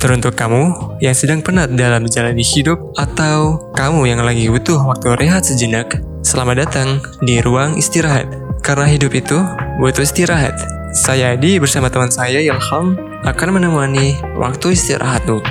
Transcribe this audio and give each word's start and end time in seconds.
Teruntuk 0.00 0.32
kamu 0.32 0.96
yang 1.04 1.12
sedang 1.12 1.44
penat 1.44 1.76
dalam 1.76 2.08
menjalani 2.08 2.40
hidup 2.40 2.96
atau 2.96 3.60
kamu 3.76 4.08
yang 4.08 4.24
lagi 4.24 4.48
butuh 4.48 4.80
waktu 4.88 5.12
rehat 5.20 5.44
sejenak, 5.44 6.00
selamat 6.24 6.64
datang 6.64 7.04
di 7.20 7.44
ruang 7.44 7.76
istirahat. 7.76 8.24
Karena 8.64 8.88
hidup 8.88 9.12
itu 9.12 9.36
butuh 9.76 10.00
istirahat. 10.00 10.56
Saya 10.96 11.36
Adi 11.36 11.60
bersama 11.60 11.92
teman 11.92 12.08
saya 12.08 12.40
Ilham 12.40 12.96
akan 13.28 13.48
menemani 13.52 14.16
waktu 14.40 14.72
istirahatmu. 14.72 15.44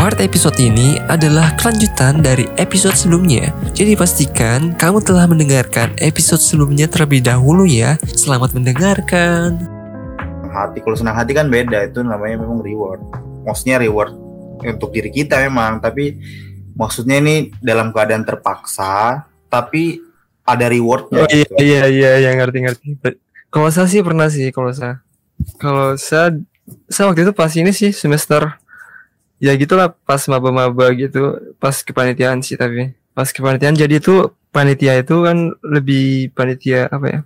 Part 0.00 0.16
episode 0.24 0.56
ini 0.56 0.96
adalah 1.12 1.52
kelanjutan 1.60 2.24
dari 2.24 2.48
episode 2.56 2.96
sebelumnya. 2.96 3.52
Jadi 3.76 4.00
pastikan 4.00 4.72
kamu 4.80 5.04
telah 5.04 5.28
mendengarkan 5.28 5.92
episode 6.00 6.40
sebelumnya 6.40 6.88
terlebih 6.88 7.20
dahulu 7.20 7.68
ya. 7.68 8.00
Selamat 8.16 8.56
mendengarkan. 8.56 9.79
Hati 10.50 10.82
kalau 10.84 10.96
senang 10.98 11.16
hati 11.16 11.32
kan 11.32 11.48
beda 11.48 11.86
itu 11.88 12.02
namanya 12.02 12.42
memang 12.42 12.60
reward 12.60 13.00
maksudnya 13.46 13.80
reward 13.80 14.12
untuk 14.60 14.92
diri 14.92 15.08
kita 15.08 15.40
memang 15.48 15.80
tapi 15.80 16.20
maksudnya 16.76 17.18
ini 17.22 17.54
dalam 17.62 17.90
keadaan 17.90 18.26
terpaksa 18.26 19.24
tapi 19.48 19.98
ada 20.44 20.66
rewardnya 20.66 21.24
Oh 21.24 21.30
iya 21.30 21.46
gitu. 21.46 21.62
iya 21.62 21.82
iya 21.86 22.12
yang 22.30 22.42
ngerti 22.42 22.58
ngerti. 22.66 22.86
Kalau 23.50 23.68
saya 23.70 23.86
sih 23.90 24.02
pernah 24.02 24.26
sih 24.30 24.50
kalau 24.50 24.70
saya. 24.74 25.02
Kalau 25.58 25.94
saya 25.98 26.38
saya 26.90 27.10
waktu 27.10 27.26
itu 27.26 27.32
pas 27.34 27.50
ini 27.54 27.70
sih 27.74 27.90
semester 27.90 28.46
ya 29.42 29.56
gitulah 29.56 29.90
pas 30.06 30.20
maba-maba 30.30 30.92
gitu 30.94 31.38
pas 31.56 31.74
kepanitiaan 31.82 32.44
sih 32.44 32.54
tapi 32.54 32.92
pas 33.16 33.26
kepanitiaan 33.26 33.74
jadi 33.74 33.98
itu 33.98 34.30
panitia 34.52 35.00
itu 35.00 35.14
kan 35.24 35.56
lebih 35.64 36.30
panitia 36.36 36.86
apa 36.92 37.06
ya 37.08 37.20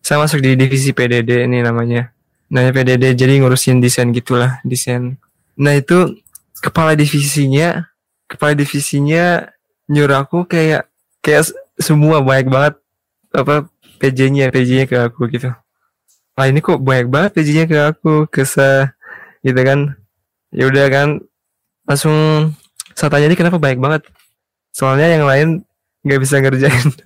saya 0.00 0.24
masuk 0.24 0.40
di 0.40 0.56
divisi 0.56 0.96
PDD 0.96 1.44
ini 1.44 1.60
namanya 1.60 2.10
namanya 2.50 2.82
PDD 2.82 3.14
jadi 3.14 3.38
ngurusin 3.38 3.78
desain 3.78 4.10
gitulah 4.10 4.58
desain. 4.66 5.16
Nah 5.54 5.78
itu 5.78 6.18
kepala 6.58 6.98
divisinya 6.98 7.86
kepala 8.26 8.58
divisinya 8.58 9.46
nyuruh 9.86 10.26
aku 10.26 10.44
kayak 10.50 10.90
kayak 11.22 11.50
semua 11.78 12.20
banyak 12.20 12.50
banget 12.50 12.74
apa 13.30 13.70
PJ-nya 14.02 14.50
PJ-nya 14.50 14.86
ke 14.90 14.96
aku 14.98 15.30
gitu. 15.30 15.54
Ah 16.34 16.46
ini 16.50 16.58
kok 16.58 16.82
banyak 16.82 17.06
banget 17.06 17.30
PJ-nya 17.38 17.64
ke 17.70 17.76
aku 17.94 18.26
ke 18.26 18.42
gitu 19.46 19.60
kan. 19.62 19.94
Ya 20.50 20.66
udah 20.66 20.86
kan 20.90 21.08
langsung 21.86 22.50
saya 22.98 23.10
tanya 23.10 23.30
ini 23.30 23.38
kenapa 23.38 23.62
banyak 23.62 23.78
banget? 23.78 24.02
Soalnya 24.74 25.06
yang 25.06 25.24
lain 25.26 25.48
nggak 26.02 26.20
bisa 26.20 26.42
ngerjain. 26.42 26.90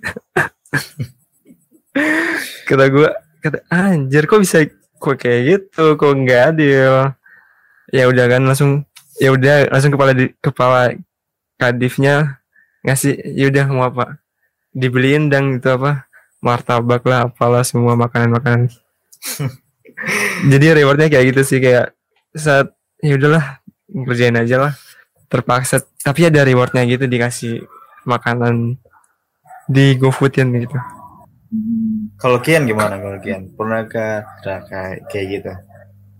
Kata 2.65 2.89
gue 2.89 3.11
kata 3.45 3.61
anjir 3.69 4.25
kok 4.25 4.41
bisa 4.41 4.65
kok 4.99 5.17
kayak 5.21 5.41
gitu? 5.47 5.95
Kok 5.99 6.13
nggak 6.25 6.43
adil? 6.55 7.15
Ya 7.93 8.05
udah 8.11 8.27
kan 8.27 8.43
langsung 8.45 8.71
ya 9.21 9.31
udah 9.31 9.71
langsung 9.71 9.93
kepala 9.95 10.13
di, 10.17 10.33
kepala 10.43 10.95
kadifnya 11.61 12.41
ngasih 12.83 13.15
ya 13.35 13.49
udah 13.51 13.65
mau 13.71 13.85
apa? 13.89 14.19
Dibeliin 14.75 15.31
dan 15.31 15.59
itu 15.59 15.69
apa 15.71 16.11
martabak 16.43 17.07
lah 17.07 17.31
apalah 17.31 17.63
semua 17.63 17.95
makanan-makanan. 17.95 18.69
Jadi 20.51 20.67
rewardnya 20.75 21.09
kayak 21.09 21.33
gitu 21.33 21.43
sih 21.47 21.59
kayak 21.63 21.95
saat 22.35 22.75
ya 23.01 23.15
udahlah 23.15 23.63
kerjain 23.89 24.37
aja 24.37 24.57
lah. 24.59 24.73
Terpaksa 25.31 25.83
tapi 26.05 26.29
ada 26.29 26.45
rewardnya 26.45 26.85
gitu 26.85 27.09
dikasih 27.09 27.65
makanan 28.05 28.77
di 29.65 29.97
GoFoodin 29.97 30.53
gitu 30.61 30.77
kalau 32.17 32.39
Kian 32.39 32.65
gimana? 32.65 32.97
Kalau 32.97 33.19
Kian? 33.19 33.51
Pernahkah 33.53 34.23
ada 34.43 34.55
kayak 34.65 34.95
kayak 35.09 35.27
gitu? 35.31 35.53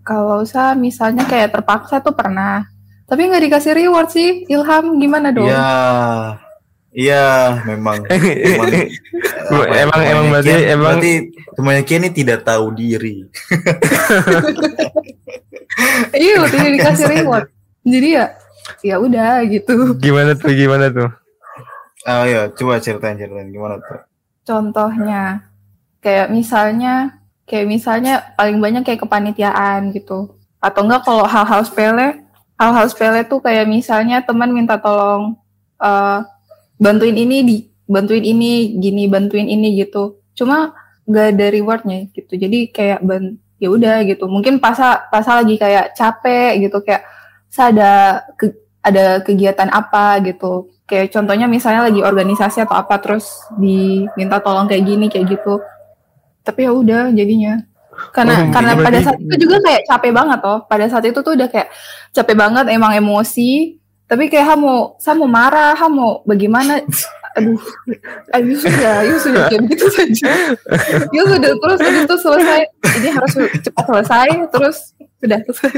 Kalau 0.01 0.45
saya 0.45 0.73
misalnya 0.73 1.25
kayak 1.25 1.51
terpaksa 1.51 1.99
tuh 1.99 2.13
pernah. 2.13 2.65
Tapi 3.05 3.25
nggak 3.25 3.43
dikasih 3.49 3.73
reward 3.73 4.09
sih. 4.09 4.45
Ilham 4.45 4.97
gimana 4.97 5.29
dong? 5.29 5.49
Iya. 5.49 5.71
Iya 6.95 7.25
memang. 7.67 7.99
Memang. 8.07 8.71
Ya, 9.51 9.83
emang- 9.83 10.05
emang 10.07 10.25
berarti- 10.31 10.47
Kian- 10.47 10.67
emang- 10.71 10.83
berarti 10.95 11.11
temannya 11.53 11.83
Kian 11.83 12.01
ini 12.01 12.11
tidak 12.11 12.39
tahu 12.43 12.71
diri. 12.71 13.15
Iya, 16.15 16.47
tidak 16.47 16.71
dikasih 16.79 17.05
reward. 17.11 17.45
Jadi 17.83 18.07
ya 18.15 18.25
ya 18.81 18.95
udah 18.97 19.43
gitu. 19.45 19.93
gimana 19.99 20.33
tuh 20.33 20.49
gimana 20.55 20.87
tuh? 20.89 21.09
Oh 22.07 22.23
iya 22.23 22.47
coba 22.49 22.79
ceritain 22.79 23.19
ceritain. 23.19 23.51
Gimana 23.51 23.77
tuh 23.77 23.99
Contohnya 24.45 25.49
kayak 26.05 26.29
misalnya 26.29 27.17
kayak 27.49 27.65
misalnya 27.65 28.21
paling 28.37 28.61
banyak 28.61 28.85
kayak 28.85 29.01
kepanitiaan 29.01 29.89
gitu. 29.91 30.37
Atau 30.61 30.85
enggak 30.85 31.01
kalau 31.05 31.25
hal-hal 31.25 31.61
sepele, 31.65 32.21
hal-hal 32.57 32.85
sepele 32.89 33.25
tuh 33.25 33.41
kayak 33.41 33.65
misalnya 33.65 34.21
teman 34.21 34.53
minta 34.53 34.77
tolong 34.77 35.37
eh, 35.81 36.19
bantuin 36.77 37.17
ini 37.17 37.37
di 37.41 37.57
bantuin 37.85 38.25
ini 38.25 38.77
gini 38.77 39.09
bantuin 39.09 39.49
ini 39.49 39.81
gitu. 39.81 40.21
Cuma 40.37 40.73
nggak 41.09 41.25
ada 41.37 41.45
rewardnya 41.53 41.99
gitu. 42.13 42.33
Jadi 42.37 42.69
kayak 42.69 43.01
ban 43.05 43.37
ya 43.61 43.69
udah 43.73 44.05
gitu. 44.05 44.25
Mungkin 44.29 44.61
pas 44.61 44.77
pas 45.09 45.25
lagi 45.25 45.57
kayak 45.57 45.93
capek 45.97 46.69
gitu 46.69 46.77
kayak 46.85 47.01
saya 47.49 47.67
ada 47.73 47.91
ke- 48.37 48.61
ada 48.85 49.21
kegiatan 49.25 49.69
apa 49.73 50.21
gitu. 50.25 50.69
Kayak 50.85 51.17
contohnya 51.17 51.49
misalnya 51.49 51.89
lagi 51.89 52.01
organisasi 52.01 52.61
atau 52.61 52.77
apa 52.77 53.01
terus 53.01 53.25
diminta 53.57 54.37
tolong 54.37 54.69
kayak 54.69 54.83
gini 54.85 55.05
kayak 55.09 55.33
gitu. 55.33 55.57
Tapi 56.45 56.69
ya 56.69 56.71
udah 56.71 57.09
jadinya. 57.09 57.57
Karena 58.13 58.45
Oh, 58.45 58.51
karena 58.53 58.71
berarti- 58.75 58.85
pada 58.85 58.99
saat 59.01 59.19
itu 59.23 59.35
juga 59.47 59.57
kayak 59.65 59.81
capek 59.87 60.11
banget 60.13 60.39
toh. 60.43 60.59
Pada 60.67 60.85
saat 60.85 61.03
itu 61.07 61.19
tuh 61.19 61.33
udah 61.33 61.47
kayak 61.49 61.69
capek 62.11 62.35
banget 62.37 62.65
emang 62.69 62.93
emosi. 62.93 63.81
Tapi 64.05 64.29
kayak 64.29 64.53
kamu, 64.53 65.01
saya 65.01 65.17
mau 65.17 65.25
marah, 65.25 65.73
kamu 65.73 66.21
bagaimana? 66.23 66.77
Aduh, 67.35 67.59
aduh 68.31 68.55
sudah, 68.55 69.03
ya 69.03 69.15
sudah 69.19 69.51
kayak 69.51 69.67
begitu 69.67 69.91
saja. 69.91 70.55
Ya 71.11 71.23
sudah 71.27 71.51
terus 71.51 71.79
itu 71.83 72.15
selesai. 72.23 72.61
Ini 72.95 73.09
harus 73.11 73.33
cepat 73.59 73.83
selesai. 73.91 74.27
Terus 74.55 74.77
sudah 75.19 75.39
selesai. 75.43 75.75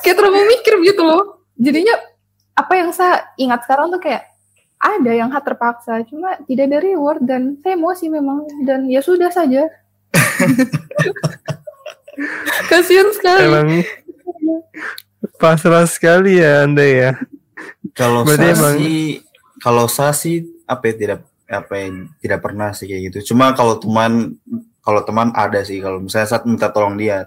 kayak 0.00 0.16
terlalu 0.16 0.48
mikir 0.48 0.80
gitu 0.80 1.04
loh. 1.04 1.44
Jadinya 1.60 1.92
apa 2.54 2.72
yang 2.78 2.90
saya 2.94 3.26
ingat 3.34 3.66
sekarang 3.66 3.90
tuh 3.90 3.98
kayak 3.98 4.30
ada 4.78 5.12
yang 5.16 5.32
hak 5.32 5.42
terpaksa, 5.42 6.04
cuma 6.06 6.36
tidak 6.44 6.68
ada 6.70 6.78
reward 6.84 7.24
dan 7.24 7.56
saya 7.64 7.74
emosi 7.74 8.06
memang 8.12 8.44
dan 8.62 8.84
ya 8.86 9.00
sudah 9.00 9.32
saja. 9.32 9.64
Kasihan 12.70 13.10
sekali. 13.10 13.42
emang 13.42 13.68
pasrah 15.40 15.86
sekali 15.88 16.38
ya 16.38 16.62
anda 16.62 16.84
ya 16.84 17.10
Kalau 17.96 18.22
saya 18.26 18.54
emang- 18.54 18.78
sih, 18.78 19.22
kalau 19.58 19.86
saya 19.90 20.14
sih 20.14 20.46
apa 20.66 20.90
ya 20.90 20.94
tidak 20.94 21.20
apa 21.46 21.72
ya, 21.74 21.86
tidak 22.22 22.40
pernah 22.42 22.70
sih 22.74 22.86
kayak 22.86 23.02
gitu. 23.10 23.34
Cuma 23.34 23.54
kalau 23.54 23.78
teman 23.78 24.34
kalau 24.84 25.00
teman 25.02 25.30
ada 25.34 25.62
sih 25.64 25.78
kalau 25.78 26.02
misalnya 26.02 26.28
saat 26.28 26.44
minta 26.46 26.70
tolong 26.70 26.94
dia. 26.98 27.26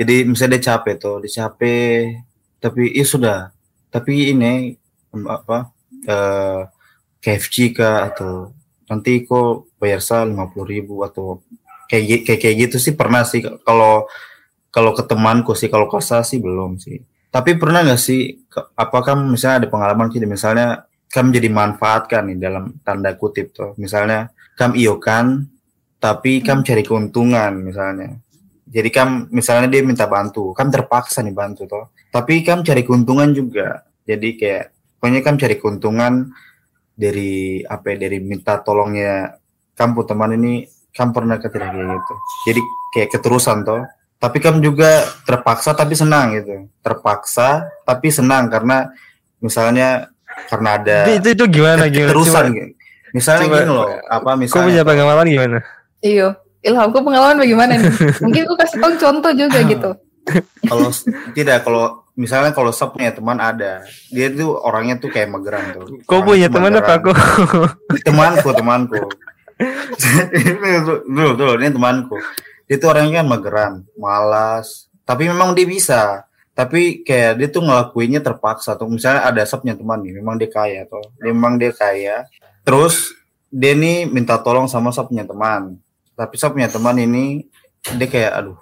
Jadi 0.00 0.24
misalnya 0.24 0.56
dia 0.56 0.72
capek 0.72 0.94
tuh, 0.96 1.16
dia 1.20 1.44
capek 1.44 2.24
tapi 2.60 2.92
ya 2.92 3.04
sudah. 3.04 3.38
Tapi 3.90 4.32
ini 4.32 4.74
apa 5.26 5.70
eh 6.06 6.60
KFC 7.20 7.76
kah 7.76 8.08
atau 8.08 8.54
nanti 8.88 9.26
kok 9.28 9.76
bayar 9.76 10.00
saya 10.00 10.24
lima 10.24 10.48
ribu 10.64 11.04
atau 11.04 11.44
kayak 11.90 12.24
kayak 12.24 12.40
kayak 12.40 12.56
gitu 12.68 12.76
sih 12.80 12.94
pernah 12.96 13.26
sih. 13.26 13.42
Kalau 13.42 14.08
kalau 14.70 14.94
ke 14.94 15.02
temanku 15.04 15.52
sih 15.58 15.68
kalau 15.68 15.90
ke 15.90 15.98
saya 16.00 16.22
sih 16.22 16.38
belum 16.38 16.78
sih. 16.78 17.02
Tapi 17.30 17.54
pernah 17.62 17.86
nggak 17.86 18.00
sih, 18.02 18.42
apakah 18.74 19.14
misalnya 19.14 19.62
ada 19.62 19.68
pengalaman 19.70 20.10
gitu, 20.10 20.26
misalnya 20.26 20.82
kamu 21.14 21.38
jadi 21.38 21.48
manfaatkan 21.50 22.26
nih 22.26 22.38
dalam 22.42 22.74
tanda 22.82 23.14
kutip 23.14 23.54
tuh, 23.54 23.70
misalnya 23.78 24.34
kamu 24.58 24.74
iokan, 24.82 25.46
tapi 26.02 26.42
kamu 26.42 26.66
cari 26.66 26.82
keuntungan 26.82 27.54
misalnya. 27.62 28.18
Jadi 28.70 28.88
kamu 28.88 29.34
misalnya 29.34 29.66
dia 29.66 29.82
minta 29.82 30.06
bantu, 30.06 30.54
kamu 30.54 30.70
terpaksa 30.70 31.26
nih 31.26 31.34
bantu 31.34 31.66
toh, 31.66 31.90
tapi 32.14 32.46
kamu 32.46 32.62
cari 32.62 32.82
keuntungan 32.86 33.28
juga. 33.34 33.82
Jadi 34.06 34.38
kayak 34.38 34.64
pokoknya 35.02 35.20
kamu 35.26 35.36
cari 35.42 35.56
keuntungan 35.58 36.12
dari 36.94 37.66
apa 37.66 37.84
ya, 37.94 37.96
dari 38.06 38.18
minta 38.22 38.62
tolongnya 38.62 39.34
kamu 39.74 40.06
teman 40.06 40.38
ini, 40.38 40.54
kamu 40.94 41.10
pernah 41.10 41.36
ke 41.42 41.50
tidak 41.50 41.74
kayak 41.74 41.88
gitu. 41.98 42.14
Jadi 42.46 42.60
kayak 42.94 43.08
keterusan 43.10 43.58
toh, 43.66 43.82
tapi 44.20 44.36
kamu 44.38 44.60
juga 44.60 45.00
terpaksa 45.24 45.72
tapi 45.72 45.96
senang 45.96 46.36
gitu 46.36 46.68
terpaksa 46.84 47.64
tapi 47.88 48.12
senang 48.12 48.52
karena 48.52 48.92
misalnya 49.40 50.12
karena 50.52 50.76
ada 50.76 50.98
itu, 51.08 51.24
itu 51.24 51.28
itu 51.40 51.44
gimana 51.56 51.88
gimana 51.88 52.12
keterusan 52.12 52.44
Coba- 52.44 52.52
gitu. 52.52 52.72
misalnya 53.16 53.40
coba- 53.48 53.56
gini 53.56 53.70
loh 53.72 53.88
apa 54.04 54.20
kau 54.20 54.36
punya 54.36 54.44
misalnya 54.44 54.82
pengalaman 54.84 55.26
gimana 55.26 55.58
Iya. 56.00 56.28
Ilham, 56.60 56.92
kok 56.92 57.04
pengalaman 57.04 57.40
bagaimana 57.40 57.72
nih? 57.80 57.92
Mungkin 58.24 58.42
aku 58.44 58.54
kasih 58.60 58.76
tau 58.80 58.92
contoh 59.00 59.32
juga 59.32 59.58
gitu. 59.64 59.90
kalau 60.70 60.92
tidak 61.32 61.64
kalau 61.64 62.04
misalnya 62.12 62.52
kalau 62.52 62.70
saya 62.70 62.92
punya 62.92 63.10
teman 63.16 63.40
ada. 63.40 63.80
Dia 64.12 64.28
tuh 64.28 64.60
orangnya 64.60 65.00
tuh 65.00 65.08
kayak 65.08 65.32
mageran 65.32 65.64
tuh. 65.72 66.04
Kau 66.04 66.20
Orangnya 66.20 66.28
punya 66.28 66.46
tuh 66.46 66.54
teman 66.60 66.72
apa 66.76 66.92
aku 67.00 67.10
temanku 68.06 68.48
temanku. 68.52 69.00
Dulu 71.08 71.30
dulu 71.36 71.52
ini 71.56 71.72
temanku. 71.72 72.16
Dia 72.68 72.76
tuh 72.76 72.88
orangnya 72.92 73.24
kan 73.24 73.26
mageran 73.26 73.72
malas. 73.96 74.92
Tapi 75.08 75.32
memang 75.32 75.56
dia 75.56 75.64
bisa. 75.64 76.28
Tapi 76.52 77.00
kayak 77.00 77.40
dia 77.40 77.48
tuh 77.48 77.64
ngelakuinnya 77.64 78.20
terpaksa 78.20 78.76
tuh. 78.76 78.92
Misalnya 78.92 79.24
ada 79.24 79.42
subnya 79.48 79.72
teman 79.72 80.04
nih 80.04 80.20
memang 80.20 80.36
dia 80.36 80.52
kaya 80.52 80.84
atau 80.84 81.00
memang 81.24 81.56
dia 81.56 81.72
kaya. 81.72 82.28
Terus 82.68 83.16
dia 83.48 83.72
nih 83.72 84.04
minta 84.04 84.36
tolong 84.36 84.68
sama 84.68 84.92
subnya 84.92 85.24
teman 85.24 85.80
tapi 86.16 86.34
subnya 86.38 86.70
teman 86.70 86.96
ini 86.98 87.46
dia 87.96 88.08
kayak 88.08 88.32
aduh 88.32 88.58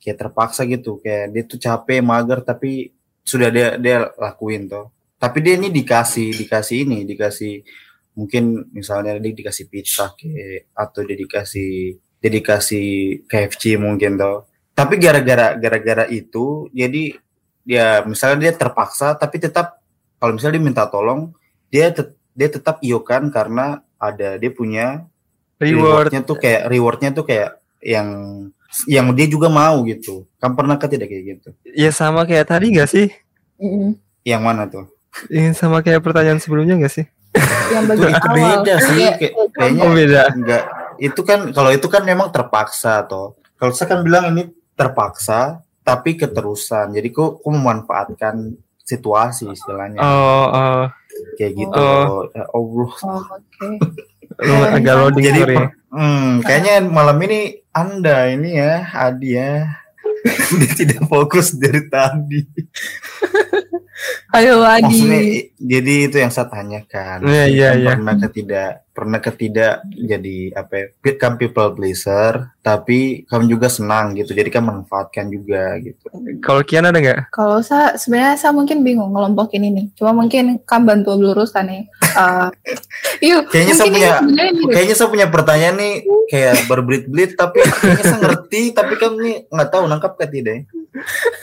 kayak 0.00 0.18
terpaksa 0.20 0.68
gitu. 0.68 1.00
Kayak 1.00 1.24
dia 1.32 1.42
tuh 1.48 1.58
capek 1.60 2.00
mager 2.04 2.40
tapi 2.44 2.94
sudah 3.24 3.48
dia 3.48 3.80
dia 3.80 4.12
lakuin 4.20 4.68
tuh 4.68 4.92
tapi 5.16 5.40
dia 5.40 5.56
ini 5.56 5.72
dikasih 5.72 6.36
dikasih 6.36 6.84
ini 6.84 7.08
dikasih 7.08 7.64
mungkin 8.14 8.68
misalnya 8.76 9.16
dia 9.16 9.32
dikasih 9.32 9.64
pizza 9.72 10.12
kayak 10.12 10.68
atau 10.76 11.00
dia 11.00 11.16
dikasih 11.16 11.96
dia 12.20 12.30
dikasih 12.30 12.88
KFC 13.24 13.80
mungkin 13.80 14.20
tuh 14.20 14.44
tapi 14.76 15.00
gara-gara 15.00 15.56
gara-gara 15.56 16.04
itu 16.12 16.68
jadi 16.76 17.16
dia 17.64 18.04
misalnya 18.04 18.44
dia 18.44 18.52
terpaksa 18.52 19.16
tapi 19.16 19.40
tetap 19.40 19.80
kalau 20.20 20.36
misalnya 20.36 20.60
dia 20.60 20.66
minta 20.68 20.84
tolong 20.92 21.32
dia 21.72 21.88
tet, 21.88 22.12
dia 22.36 22.52
tetap 22.52 22.84
iokan 22.84 23.32
karena 23.32 23.80
ada 23.96 24.36
dia 24.36 24.52
punya 24.52 25.08
Reward. 25.66 25.80
rewardnya 26.10 26.20
tuh 26.22 26.36
kayak 26.36 26.62
rewardnya 26.66 27.10
tuh 27.10 27.24
kayak 27.24 27.50
yang 27.80 28.08
yang 28.84 29.06
dia 29.10 29.26
juga 29.26 29.46
mau 29.46 29.80
gitu 29.82 30.26
kan 30.36 30.52
pernah 30.52 30.74
ke 30.74 30.86
tidak 30.86 31.06
kayak 31.06 31.24
gitu 31.32 31.48
Ya 31.70 31.88
sama 31.90 32.22
kayak 32.22 32.44
tadi 32.44 32.70
gak 32.70 32.86
sih? 32.86 33.06
Mm-mm. 33.56 33.94
yang 34.22 34.40
mana 34.40 34.64
tuh 34.64 34.90
Ini 35.26 35.52
sama 35.52 35.78
kayak 35.78 36.00
pertanyaan 36.00 36.36
sebelumnya 36.36 36.74
gak 36.78 36.90
sih? 36.92 37.06
yang 37.66 37.84
bagian 37.84 38.10
itu 38.10 38.18
awal 38.20 38.34
beda 38.60 38.74
sih 38.80 38.94
Kayak- 38.94 39.16
kayak, 39.16 39.32
kayak 39.32 39.50
kayaknya 39.54 39.80
Oh 39.80 39.92
beda. 39.92 40.22
enggak 40.30 40.62
itu 40.96 41.20
kan 41.22 41.40
kalau 41.50 41.70
itu 41.70 41.86
kan 41.86 42.02
memang 42.02 42.28
terpaksa 42.28 43.02
toh 43.04 43.26
kalau 43.54 43.70
saya 43.70 43.88
kan 43.88 44.00
bilang 44.00 44.30
ini 44.30 44.46
terpaksa 44.74 45.58
tapi 45.80 46.14
keterusan 46.14 46.90
jadi 46.90 47.08
kok 47.08 47.38
kok 47.38 47.50
memanfaatkan 47.52 48.54
situasi 48.80 49.48
istilahnya 49.48 49.98
Oh, 49.98 50.46
oh. 50.46 50.82
kayak 51.34 51.52
gitu 51.56 51.78
Oh. 51.78 52.26
ya 52.28 52.44
Allah 52.44 52.90
Oh, 53.00 53.22
oke. 53.28 53.68
Eh, 54.36 54.66
agak 54.72 54.94
loading 54.96 55.24
jadi 55.24 55.40
sorry. 55.40 55.56
hmm, 55.90 56.28
kayaknya 56.42 56.74
malam 56.82 57.18
ini 57.22 57.40
anda 57.70 58.26
ini 58.26 58.50
ya 58.54 58.74
Adi 58.90 59.30
ya 59.32 59.52
dia 60.58 60.72
tidak 60.74 61.04
fokus 61.04 61.52
dari 61.52 61.84
tadi 61.86 62.40
Ayo 64.30 64.60
Adi. 64.60 65.46
jadi 65.54 65.94
itu 66.10 66.16
yang 66.18 66.28
saya 66.28 66.50
tanyakan 66.50 67.22
Iya, 67.24 67.44
iya, 67.46 67.68
Kan 67.70 67.78
iya. 67.78 67.90
pernah 67.94 68.14
ketidak 68.18 68.72
pernah 68.90 69.18
ketidak 69.18 69.74
jadi 69.86 70.36
apa 70.52 70.72
ya, 70.74 70.86
kan 71.14 71.34
people 71.34 71.70
pleaser 71.72 72.53
tapi 72.64 73.28
kamu 73.28 73.44
juga 73.44 73.68
senang 73.68 74.16
gitu 74.16 74.32
jadi 74.32 74.48
kan 74.48 74.64
manfaatkan 74.64 75.28
juga 75.28 75.76
gitu 75.84 76.08
Kalau 76.40 76.64
Kian 76.64 76.88
ada 76.88 76.96
nggak? 76.96 77.28
Kalau 77.28 77.60
saya 77.60 77.92
sebenarnya 78.00 78.40
saya 78.40 78.56
mungkin 78.56 78.80
bingung 78.80 79.12
ngelompokin 79.12 79.60
ini. 79.60 79.92
Cuma 79.92 80.16
mungkin 80.16 80.64
kan 80.64 80.88
bantu 80.88 81.12
luruskan 81.12 81.68
nih. 81.68 81.82
Eh, 82.14 82.46
yuk, 83.26 83.50
Kayaknya 83.50 83.74
saya 83.74 83.90
punya- 83.90 84.22
kayaknya 84.70 84.94
saya 84.94 85.10
punya 85.10 85.26
pertanyaan 85.26 85.74
nih 85.74 85.94
kayak 86.30 86.70
berbelit-belit 86.70 87.34
tapi 87.34 87.58
kayaknya 87.58 88.04
saya 88.06 88.20
ngerti 88.22 88.70
tapi 88.70 88.94
kan 88.94 89.18
nih 89.18 89.50
nggak 89.50 89.68
tahu 89.74 89.90
nangkap 89.90 90.14
ke 90.14 90.24
tidak 90.30 90.54
ya? 90.54 90.62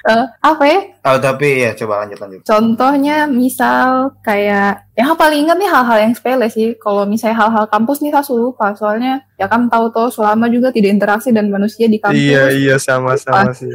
Eh, 0.00 0.24
apa 0.40 0.64
ya? 0.64 0.80
oh 1.04 1.18
tapi 1.18 1.64
ya 1.64 1.74
coba 1.74 2.04
lanjut 2.04 2.18
lanjut 2.22 2.40
Contohnya 2.46 3.26
misal 3.26 4.14
kayak 4.22 4.86
yang 4.94 5.12
paling 5.16 5.44
ingat 5.44 5.56
nih 5.58 5.68
hal-hal 5.68 5.98
yang 5.98 6.12
sepele 6.14 6.46
sih. 6.48 6.76
Kalau 6.76 7.04
misalnya 7.04 7.36
hal-hal 7.36 7.64
kampus 7.66 8.00
nih 8.00 8.12
saya 8.12 8.24
suka 8.24 8.40
lupa. 8.40 8.66
Soalnya 8.76 9.24
ya 9.40 9.48
kan 9.48 9.72
tahu 9.72 9.88
toh 9.88 10.12
selama 10.12 10.52
juga 10.52 10.68
tidak 10.68 11.00
interaksi 11.00 11.32
dan 11.32 11.48
manusia 11.48 11.88
di 11.88 11.96
kampus. 11.96 12.20
Iya 12.20 12.44
iya 12.52 12.76
sama 12.76 13.16
sama 13.16 13.56
sih. 13.56 13.72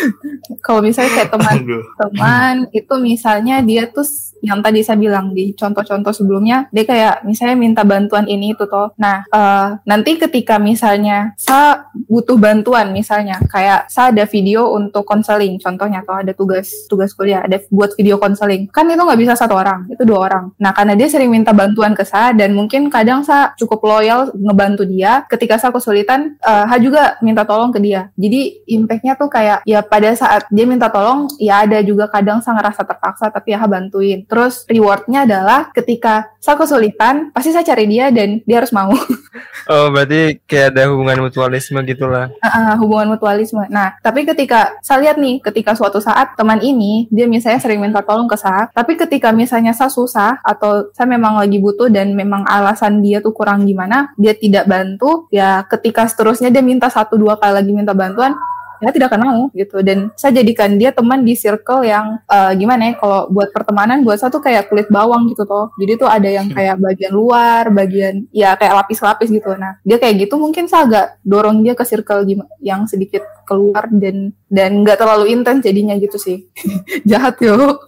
Kalau 0.64 0.80
misalnya 0.80 1.12
kayak 1.12 1.30
teman 1.30 1.56
teman 2.00 2.54
itu 2.72 2.94
misalnya 2.96 3.60
dia 3.60 3.84
tuh 3.92 4.08
yang 4.44 4.60
tadi 4.60 4.84
saya 4.84 5.00
bilang 5.00 5.32
di 5.32 5.56
contoh-contoh 5.56 6.12
sebelumnya 6.12 6.68
dia 6.68 6.84
kayak 6.84 7.24
misalnya 7.24 7.56
minta 7.56 7.80
bantuan 7.80 8.28
ini 8.28 8.52
itu 8.52 8.68
toh 8.68 8.92
nah 9.00 9.24
eh, 9.24 9.80
nanti 9.88 10.20
ketika 10.20 10.60
misalnya 10.60 11.32
saya 11.40 11.88
butuh 12.12 12.36
bantuan 12.36 12.92
misalnya 12.92 13.40
kayak 13.48 13.88
saya 13.88 14.12
ada 14.12 14.28
video 14.28 14.68
untuk 14.76 15.08
konseling 15.08 15.56
contohnya 15.56 16.04
atau 16.04 16.20
ada 16.20 16.36
tugas 16.36 16.68
tugas 16.88 17.16
kuliah 17.16 17.44
ada 17.44 17.60
buat 17.68 17.92
video 17.98 18.16
konseling. 18.16 18.70
Kan 18.70 18.88
itu 18.88 19.02
nggak 19.02 19.20
bisa 19.20 19.34
satu 19.36 19.58
orang 19.58 19.84
itu 19.90 20.02
dua 20.06 20.30
orang. 20.30 20.44
Nah 20.62 20.70
karena 20.72 20.94
dia 20.96 21.10
sering 21.10 21.28
minta 21.28 21.50
bantuan 21.50 21.92
ke 21.92 22.06
saya 22.06 22.32
dan 22.32 22.56
mungkin 22.56 22.88
kadang 22.88 23.26
saya 23.26 23.52
cukup 23.58 23.84
loyal 23.84 24.30
ngebantu 24.32 24.88
dia 24.88 24.93
ketika 25.26 25.58
saya 25.58 25.72
kesulitan 25.74 26.38
eh 26.38 26.64
saya 26.64 26.80
juga 26.80 27.02
minta 27.24 27.42
tolong 27.42 27.70
ke 27.74 27.80
dia 27.82 28.10
jadi 28.14 28.64
impactnya 28.66 29.14
tuh 29.18 29.30
kayak 29.30 29.62
ya 29.66 29.82
pada 29.82 30.10
saat 30.14 30.46
dia 30.50 30.66
minta 30.66 30.90
tolong 30.90 31.26
ya 31.38 31.66
ada 31.66 31.82
juga 31.82 32.06
kadang 32.06 32.38
saya 32.44 32.58
ngerasa 32.62 32.82
terpaksa 32.86 33.30
tapi 33.30 33.54
ya 33.54 33.58
saya 33.62 33.70
bantuin 33.70 34.18
terus 34.28 34.68
rewardnya 34.68 35.24
adalah 35.24 35.70
ketika 35.72 36.34
saya 36.38 36.56
kesulitan 36.60 37.30
pasti 37.32 37.50
saya 37.50 37.64
cari 37.64 37.88
dia 37.88 38.12
dan 38.14 38.42
dia 38.44 38.60
harus 38.60 38.72
mau 38.74 38.92
Oh 39.64 39.88
berarti 39.88 40.44
kayak 40.44 40.76
ada 40.76 40.92
hubungan 40.92 41.24
mutualisme 41.24 41.80
gitulah. 41.88 42.28
Ah, 42.44 42.76
hubungan 42.76 43.16
mutualisme. 43.16 43.64
Nah, 43.72 43.96
tapi 44.04 44.28
ketika 44.28 44.76
saya 44.84 45.08
lihat 45.08 45.16
nih, 45.16 45.40
ketika 45.40 45.72
suatu 45.72 46.04
saat 46.04 46.36
teman 46.36 46.60
ini 46.60 47.08
dia 47.08 47.24
misalnya 47.24 47.64
sering 47.64 47.80
minta 47.80 48.04
tolong 48.04 48.28
ke 48.28 48.36
saya, 48.36 48.68
tapi 48.76 49.00
ketika 49.00 49.32
misalnya 49.32 49.72
saya 49.72 49.88
susah 49.88 50.44
atau 50.44 50.92
saya 50.92 51.08
memang 51.08 51.40
lagi 51.40 51.56
butuh 51.56 51.88
dan 51.88 52.12
memang 52.12 52.44
alasan 52.44 53.00
dia 53.00 53.24
tuh 53.24 53.32
kurang 53.32 53.64
gimana, 53.64 54.12
dia 54.20 54.36
tidak 54.36 54.68
bantu, 54.68 54.83
ya 55.32 55.64
ketika 55.66 56.04
seterusnya 56.04 56.52
dia 56.52 56.60
minta 56.60 56.92
satu 56.92 57.16
dua 57.16 57.40
kali 57.40 57.52
lagi 57.56 57.70
minta 57.72 57.96
bantuan, 57.96 58.36
ya 58.84 58.90
tidak 58.92 59.08
akan 59.12 59.22
mau 59.24 59.40
gitu. 59.56 59.80
Dan 59.80 60.12
saya 60.18 60.40
jadikan 60.42 60.76
dia 60.76 60.92
teman 60.92 61.24
di 61.24 61.32
circle 61.32 61.88
yang 61.88 62.20
eh, 62.28 62.52
gimana 62.60 62.92
ya? 62.92 62.94
Kalau 63.00 63.20
buat 63.32 63.48
pertemanan 63.50 64.04
buat 64.04 64.20
saya 64.20 64.28
tuh 64.28 64.44
kayak 64.44 64.68
kulit 64.68 64.88
bawang 64.92 65.24
gitu 65.32 65.48
toh. 65.48 65.72
Jadi 65.80 65.92
tuh 65.96 66.08
ada 66.08 66.28
yang 66.28 66.52
kayak 66.52 66.76
bagian 66.76 67.12
luar, 67.16 67.72
bagian 67.72 68.28
ya 68.30 68.52
kayak 68.60 68.84
lapis-lapis 68.84 69.32
gitu. 69.32 69.56
Nah, 69.56 69.80
dia 69.86 69.96
kayak 69.96 70.28
gitu 70.28 70.36
mungkin 70.36 70.68
saya 70.68 70.84
agak 70.86 71.06
dorong 71.24 71.64
dia 71.64 71.72
ke 71.72 71.84
circle 71.88 72.26
yang 72.60 72.84
sedikit 72.84 73.24
keluar 73.48 73.88
dan 73.92 74.32
dan 74.48 74.84
nggak 74.84 75.00
terlalu 75.00 75.32
intens 75.32 75.64
jadinya 75.64 75.96
gitu 75.96 76.20
sih. 76.20 76.44
Jahat 77.10 77.40
yo. 77.40 77.56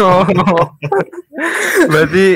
Oh. 0.00 0.26
berarti 1.88 2.28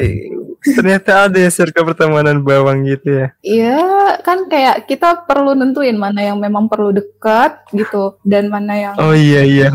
ternyata 0.65 1.29
ada 1.29 1.37
ya 1.37 1.51
circle 1.53 1.93
pertemanan 1.93 2.41
bawang 2.41 2.89
gitu 2.89 3.21
ya. 3.21 3.27
Iya, 3.41 3.79
kan 4.25 4.49
kayak 4.49 4.89
kita 4.89 5.29
perlu 5.29 5.53
nentuin 5.53 5.95
mana 5.95 6.25
yang 6.25 6.41
memang 6.41 6.67
perlu 6.67 6.91
dekat 6.91 7.61
gitu 7.71 8.17
dan 8.25 8.49
mana 8.49 8.73
yang 8.75 8.95
Oh 8.97 9.13
iya 9.13 9.45
iya. 9.45 9.71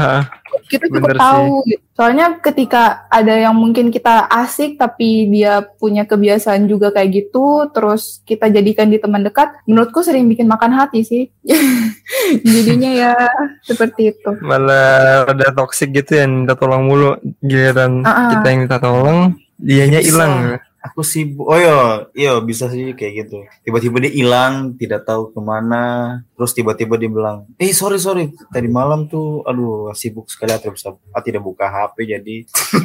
kita 0.66 0.90
cukup 0.90 1.14
bener 1.14 1.16
sih. 1.16 1.22
tahu 1.22 1.54
gitu. 1.66 1.82
Soalnya 1.94 2.26
ketika 2.40 2.84
ada 3.12 3.36
yang 3.36 3.54
mungkin 3.54 3.92
kita 3.92 4.26
asik 4.32 4.80
tapi 4.80 5.28
dia 5.28 5.60
punya 5.62 6.08
kebiasaan 6.08 6.64
juga 6.66 6.90
kayak 6.90 7.10
gitu, 7.12 7.68
terus 7.70 8.24
kita 8.24 8.48
jadikan 8.48 8.88
di 8.88 8.98
teman 8.98 9.22
dekat, 9.22 9.52
menurutku 9.68 10.00
sering 10.00 10.26
bikin 10.26 10.48
makan 10.48 10.72
hati 10.74 11.04
sih. 11.04 11.24
Jadinya 12.46 12.92
ya 12.92 13.14
seperti 13.62 14.16
itu. 14.16 14.32
Malah 14.40 15.28
ada 15.28 15.52
toxic 15.52 15.92
gitu 15.92 16.18
ya 16.18 16.26
minta 16.26 16.56
tolong 16.56 16.88
mulu 16.88 17.18
giliran 17.44 18.02
Ah, 18.02 18.10
ah. 18.10 18.30
kita 18.32 18.46
yang 18.48 18.60
minta 18.66 18.78
tolong 18.80 19.20
dianya 19.60 20.00
hilang. 20.00 20.56
Aku 20.82 21.02
sibuk. 21.02 21.44
Oh 21.44 21.56
iya. 21.56 21.78
Iya 22.12 22.34
bisa 22.40 22.68
sih 22.68 22.92
kayak 22.92 23.14
gitu. 23.20 23.38
Tiba-tiba 23.62 24.00
dia 24.00 24.12
hilang 24.12 24.54
tidak 24.74 25.04
tahu 25.04 25.30
ke 25.30 25.40
mana. 25.40 25.84
Terus 26.34 26.52
tiba-tiba 26.52 26.96
dia 26.96 27.08
bilang 27.08 27.48
eh 27.56 27.72
sorry 27.72 27.98
sorry. 27.98 28.30
Tadi 28.48 28.68
malam 28.68 29.06
tuh 29.06 29.44
aduh 29.44 29.92
sibuk 29.92 30.26
sekali 30.26 30.52
aku 30.52 30.72
bisa 30.72 30.92
ah, 31.10 31.20
tidak 31.20 31.42
buka 31.42 31.66
HP 31.66 31.96
jadi 32.10 32.36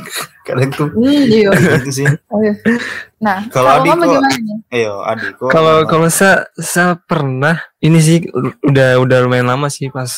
kadang 0.46 0.70
tuh 0.70 0.88
Hmm, 0.90 1.24
iya. 1.24 1.50
gitu 1.80 1.90
sih. 1.94 2.08
Oh, 2.28 2.38
iya. 2.38 2.52
Nah, 3.16 3.48
Kalau 3.48 3.70
adik 3.74 3.90
kamu 3.90 4.04
kok- 4.04 4.24
ayo 4.70 4.92
adik 5.00 5.32
kok 5.34 5.48
Kalau 5.48 5.76
kalau 5.84 6.08
saya 6.08 6.44
saya 6.54 6.98
pernah 6.98 7.56
ini 7.78 7.98
sih 7.98 8.18
udah 8.60 8.98
udah 8.98 9.18
lumayan 9.20 9.48
lama 9.48 9.66
sih 9.66 9.88
pas 9.88 10.10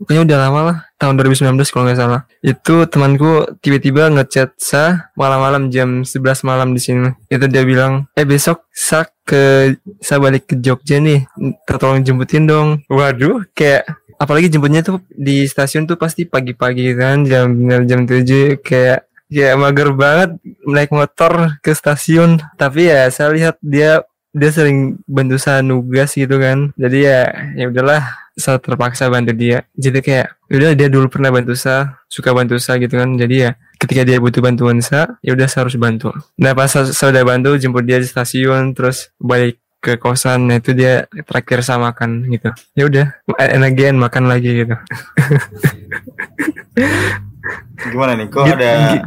pokoknya 0.00 0.24
udah 0.24 0.38
lama 0.48 0.60
lah 0.64 0.76
tahun 0.96 1.20
2019 1.20 1.60
kalau 1.68 1.84
nggak 1.84 2.00
salah. 2.00 2.24
Itu 2.40 2.88
temanku 2.88 3.60
tiba-tiba 3.60 4.08
ngechat 4.08 4.56
saya 4.56 5.12
malam-malam 5.12 5.68
jam 5.68 6.00
11 6.00 6.48
malam 6.48 6.72
di 6.72 6.80
sini. 6.80 7.12
Itu 7.28 7.44
dia 7.52 7.68
bilang 7.68 8.08
eh 8.16 8.24
besok 8.24 8.64
saya 8.72 9.12
ke 9.28 9.76
saya 10.00 10.18
balik 10.24 10.48
ke 10.48 10.54
Jogja 10.56 10.96
nih. 10.96 11.28
Tolong 11.68 12.00
jemputin 12.00 12.48
dong. 12.48 12.80
Waduh 12.88 13.44
kayak 13.52 13.84
apalagi 14.16 14.48
jemputnya 14.48 14.80
tuh 14.80 15.04
di 15.12 15.44
stasiun 15.44 15.84
tuh 15.84 16.00
pasti 16.00 16.24
pagi-pagi 16.24 16.96
kan 16.96 17.28
jam 17.28 17.52
jam 17.84 18.00
7 18.08 18.60
kayak 18.64 19.08
kayak 19.30 19.56
mager 19.56 19.94
banget 19.94 20.30
naik 20.66 20.90
motor 20.90 21.60
ke 21.62 21.70
stasiun. 21.76 22.42
Tapi 22.58 22.90
ya 22.90 23.06
saya 23.12 23.30
lihat 23.30 23.56
dia 23.62 24.02
dia 24.30 24.50
sering 24.54 25.02
bantu 25.10 25.36
saya 25.42 25.60
nugas 25.62 26.14
gitu 26.14 26.38
kan. 26.38 26.70
Jadi 26.78 26.98
ya 27.06 27.20
ya 27.58 27.66
udahlah 27.66 28.30
saya 28.38 28.62
terpaksa 28.62 29.10
bantu 29.10 29.34
dia. 29.34 29.66
Jadi 29.74 29.98
kayak 30.00 30.26
"Ya 30.46 30.56
udah 30.56 30.72
dia 30.78 30.88
dulu 30.88 31.06
pernah 31.10 31.34
bantu 31.34 31.58
saya 31.58 31.98
suka 32.06 32.30
bantu 32.30 32.56
saya 32.62 32.78
gitu 32.78 32.94
kan. 32.94 33.18
Jadi 33.18 33.50
ya 33.50 33.50
ketika 33.82 34.06
dia 34.06 34.22
butuh 34.22 34.38
bantuan 34.38 34.78
saya 34.78 35.18
ya 35.24 35.34
udah 35.34 35.46
saya 35.50 35.66
harus 35.66 35.74
bantu. 35.74 36.14
Nah 36.38 36.54
pas 36.54 36.70
saya, 36.70 36.94
saya 36.94 37.10
udah 37.16 37.24
bantu 37.26 37.50
jemput 37.58 37.82
dia 37.82 37.98
di 37.98 38.06
stasiun 38.06 38.76
terus 38.76 39.10
balik 39.18 39.58
ke 39.80 39.96
kosan 39.96 40.44
nah 40.44 40.60
itu 40.60 40.76
dia 40.76 41.08
terakhir 41.26 41.64
sama 41.66 41.90
makan 41.90 42.28
gitu. 42.30 42.50
Ya 42.76 42.84
udah 42.86 43.06
and 43.40 43.66
again 43.66 43.98
makan 43.98 44.30
lagi 44.30 44.62
gitu. 44.62 44.76
Gimana 47.80 48.12
nih? 48.14 48.28
Kok 48.28 48.44
ada 48.44 49.00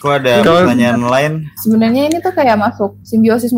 kok 0.00 0.12
ada 0.24 0.32
pertanyaan 0.40 1.04
lain? 1.04 1.32
Sebenarnya 1.60 2.08
ini 2.08 2.16
tuh 2.24 2.32
kayak 2.32 2.56
masuk 2.56 2.96
simbiosis 3.04 3.52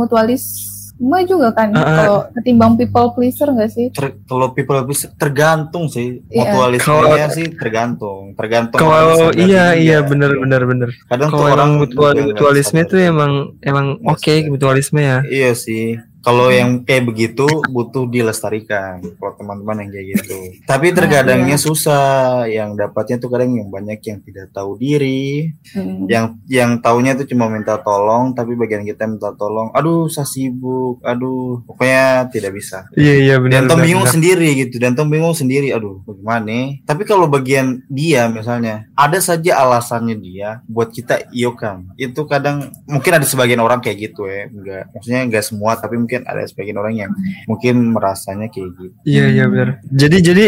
mutualisme 1.03 1.27
juga 1.27 1.51
kan 1.51 1.75
ah. 1.75 1.83
kalau 1.83 2.19
ketimbang 2.39 2.79
people 2.79 3.11
pleaser 3.19 3.51
nggak 3.51 3.71
sih? 3.75 3.91
Ter- 3.91 4.23
kalau 4.23 4.55
people 4.55 4.79
pleaser 4.87 5.11
tergantung 5.19 5.91
sih. 5.91 6.23
Iya. 6.31 6.55
Mutualismenya 6.55 7.27
sih 7.35 7.47
tergantung. 7.59 8.39
Tergantung. 8.39 8.79
kalau 8.79 9.35
iya 9.35 9.75
iya 9.75 9.99
ya. 9.99 10.07
benar 10.07 10.39
benar 10.39 10.63
benar 10.63 10.89
Kadang 11.11 11.29
tuh 11.29 11.43
kalau 11.43 11.55
orang 11.59 11.71
mutual, 11.83 12.15
mutualisme 12.15 12.79
itu 12.87 12.97
emang 13.03 13.59
emang 13.67 13.99
oke 14.07 14.23
sadar. 14.23 14.47
mutualisme 14.47 15.01
ya 15.03 15.19
Iya 15.27 15.51
sih. 15.59 15.99
Kalau 16.23 16.55
yang 16.55 16.87
kayak 16.87 17.11
begitu 17.11 17.45
butuh 17.67 18.07
dilestarikan. 18.07 19.03
Kalau 19.19 19.33
teman-teman 19.35 19.83
yang 19.83 19.91
kayak 19.91 20.07
gitu. 20.23 20.39
Tapi 20.71 20.95
terkadangnya 20.95 21.59
susah. 21.59 22.47
Yang 22.47 22.79
dapatnya 22.79 23.19
tuh 23.19 23.27
kadang 23.27 23.59
yang 23.59 23.67
banyak 23.67 23.99
yang 24.07 24.23
tidak 24.23 24.55
tahu 24.55 24.79
diri. 24.79 25.51
Hmm. 25.75 26.07
Yang 26.07 26.39
yang 26.47 26.71
taunya 26.79 27.19
tuh 27.19 27.27
cuma 27.27 27.51
minta 27.51 27.75
tolong. 27.83 28.39
Tapi 28.39 28.55
bagian 28.55 28.87
kita 28.87 29.11
minta 29.11 29.35
tolong. 29.35 29.75
Aduh, 29.75 30.07
saya 30.07 30.23
sibuk. 30.23 31.03
Aduh, 31.03 31.67
pokoknya 31.67 32.31
tidak 32.31 32.55
bisa. 32.55 32.87
iya 32.95 33.19
iya 33.19 33.35
Dan 33.43 33.43
benar 33.43 33.63
Tom 33.67 33.83
benar, 33.83 33.87
bingung 33.91 34.07
benar. 34.07 34.15
sendiri 34.15 34.49
gitu. 34.63 34.77
Dan 34.79 34.95
Tom 34.95 35.11
bingung 35.11 35.35
sendiri. 35.35 35.75
Aduh, 35.75 36.07
bagaimana 36.07 36.47
nih? 36.47 36.67
Tapi 36.87 37.03
kalau 37.03 37.27
bagian 37.27 37.83
dia 37.91 38.31
misalnya, 38.31 38.87
ada 38.95 39.19
saja 39.19 39.59
alasannya 39.59 40.15
dia 40.23 40.63
buat 40.71 40.95
kita 40.95 41.35
iyokan. 41.35 41.99
Itu 41.99 42.31
kadang 42.31 42.71
mungkin 42.87 43.11
ada 43.19 43.27
sebagian 43.27 43.59
orang 43.59 43.83
kayak 43.83 43.99
gitu 44.11 44.31
ya. 44.31 44.47
Enggak, 44.47 44.87
maksudnya 44.95 45.21
enggak 45.27 45.45
semua, 45.47 45.75
tapi 45.75 45.99
mungkin 45.99 46.12
ada 46.21 46.45
sebagian 46.45 46.77
orang 46.77 46.95
yang 46.95 47.11
mungkin 47.49 47.97
merasanya 47.97 48.53
kayak 48.53 48.69
gitu. 48.77 48.93
iya 49.09 49.33
iya 49.33 49.45
benar 49.49 49.81
jadi 49.89 50.17
jadi 50.21 50.45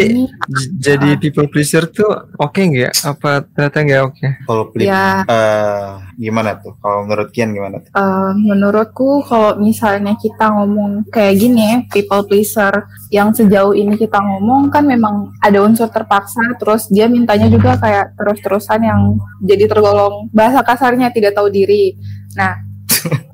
jadi 0.76 1.09
people 1.16 1.49
pleaser 1.49 1.88
tuh 1.88 2.12
oke 2.37 2.61
nggak 2.61 2.92
apa 3.09 3.49
ternyata 3.49 3.78
nggak 3.80 4.02
oke 4.04 4.26
Kalau 4.44 4.64
Flip, 4.68 4.85
ya 4.85 5.25
eh, 5.25 5.88
gimana 6.21 6.61
tuh? 6.61 6.76
Kalau 6.78 7.09
menurut 7.09 7.28
Kian 7.33 7.54
gimana 7.54 7.80
tuh? 7.80 7.90
eh, 7.94 8.33
menurutku 8.37 9.25
kalau 9.25 9.56
misalnya 9.56 10.12
kita 10.18 10.52
ngomong 10.52 11.09
kayak 11.09 11.35
gini 11.40 11.61
ya, 11.62 11.76
people 11.88 12.23
pleaser 12.28 12.85
yang 13.09 13.30
sejauh 13.33 13.73
ini 13.73 13.94
kita 13.97 14.18
ngomong 14.18 14.68
kan 14.68 14.85
memang 14.85 15.33
ada 15.40 15.62
unsur 15.62 15.88
terpaksa 15.88 16.42
terus 16.59 16.90
dia 16.90 17.06
mintanya 17.06 17.47
juga 17.47 17.78
kayak 17.78 18.18
terus-terusan 18.18 18.80
yang 18.83 19.00
jadi 19.40 19.64
tergolong 19.71 20.28
bahasa 20.35 20.61
kasarnya 20.61 21.14
tidak 21.14 21.33
tahu 21.38 21.49
diri. 21.49 21.94
Nah, 22.35 22.74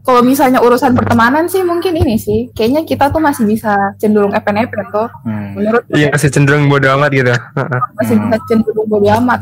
kalau 0.01 0.21
misalnya 0.21 0.59
urusan 0.59 0.93
pertemanan 0.93 1.47
sih 1.47 1.63
mungkin 1.63 1.95
ini 1.95 2.17
sih 2.17 2.51
kayaknya 2.53 2.83
kita 2.83 3.09
tuh 3.09 3.23
masih 3.23 3.47
bisa 3.47 3.77
cenderung 3.97 4.33
epen-epen 4.33 4.87
tuh 4.91 5.09
Hmm. 5.23 5.55
menurut 5.55 5.85
iya 5.93 6.09
masih 6.11 6.29
cenderung 6.31 6.67
bodoh 6.67 6.91
amat 6.99 7.11
gitu 7.13 7.35
masih 7.97 8.15
Hmm. 8.17 8.27
bisa 8.29 8.37
cenderung 8.49 8.87
bodo 8.89 9.09
amat. 9.21 9.41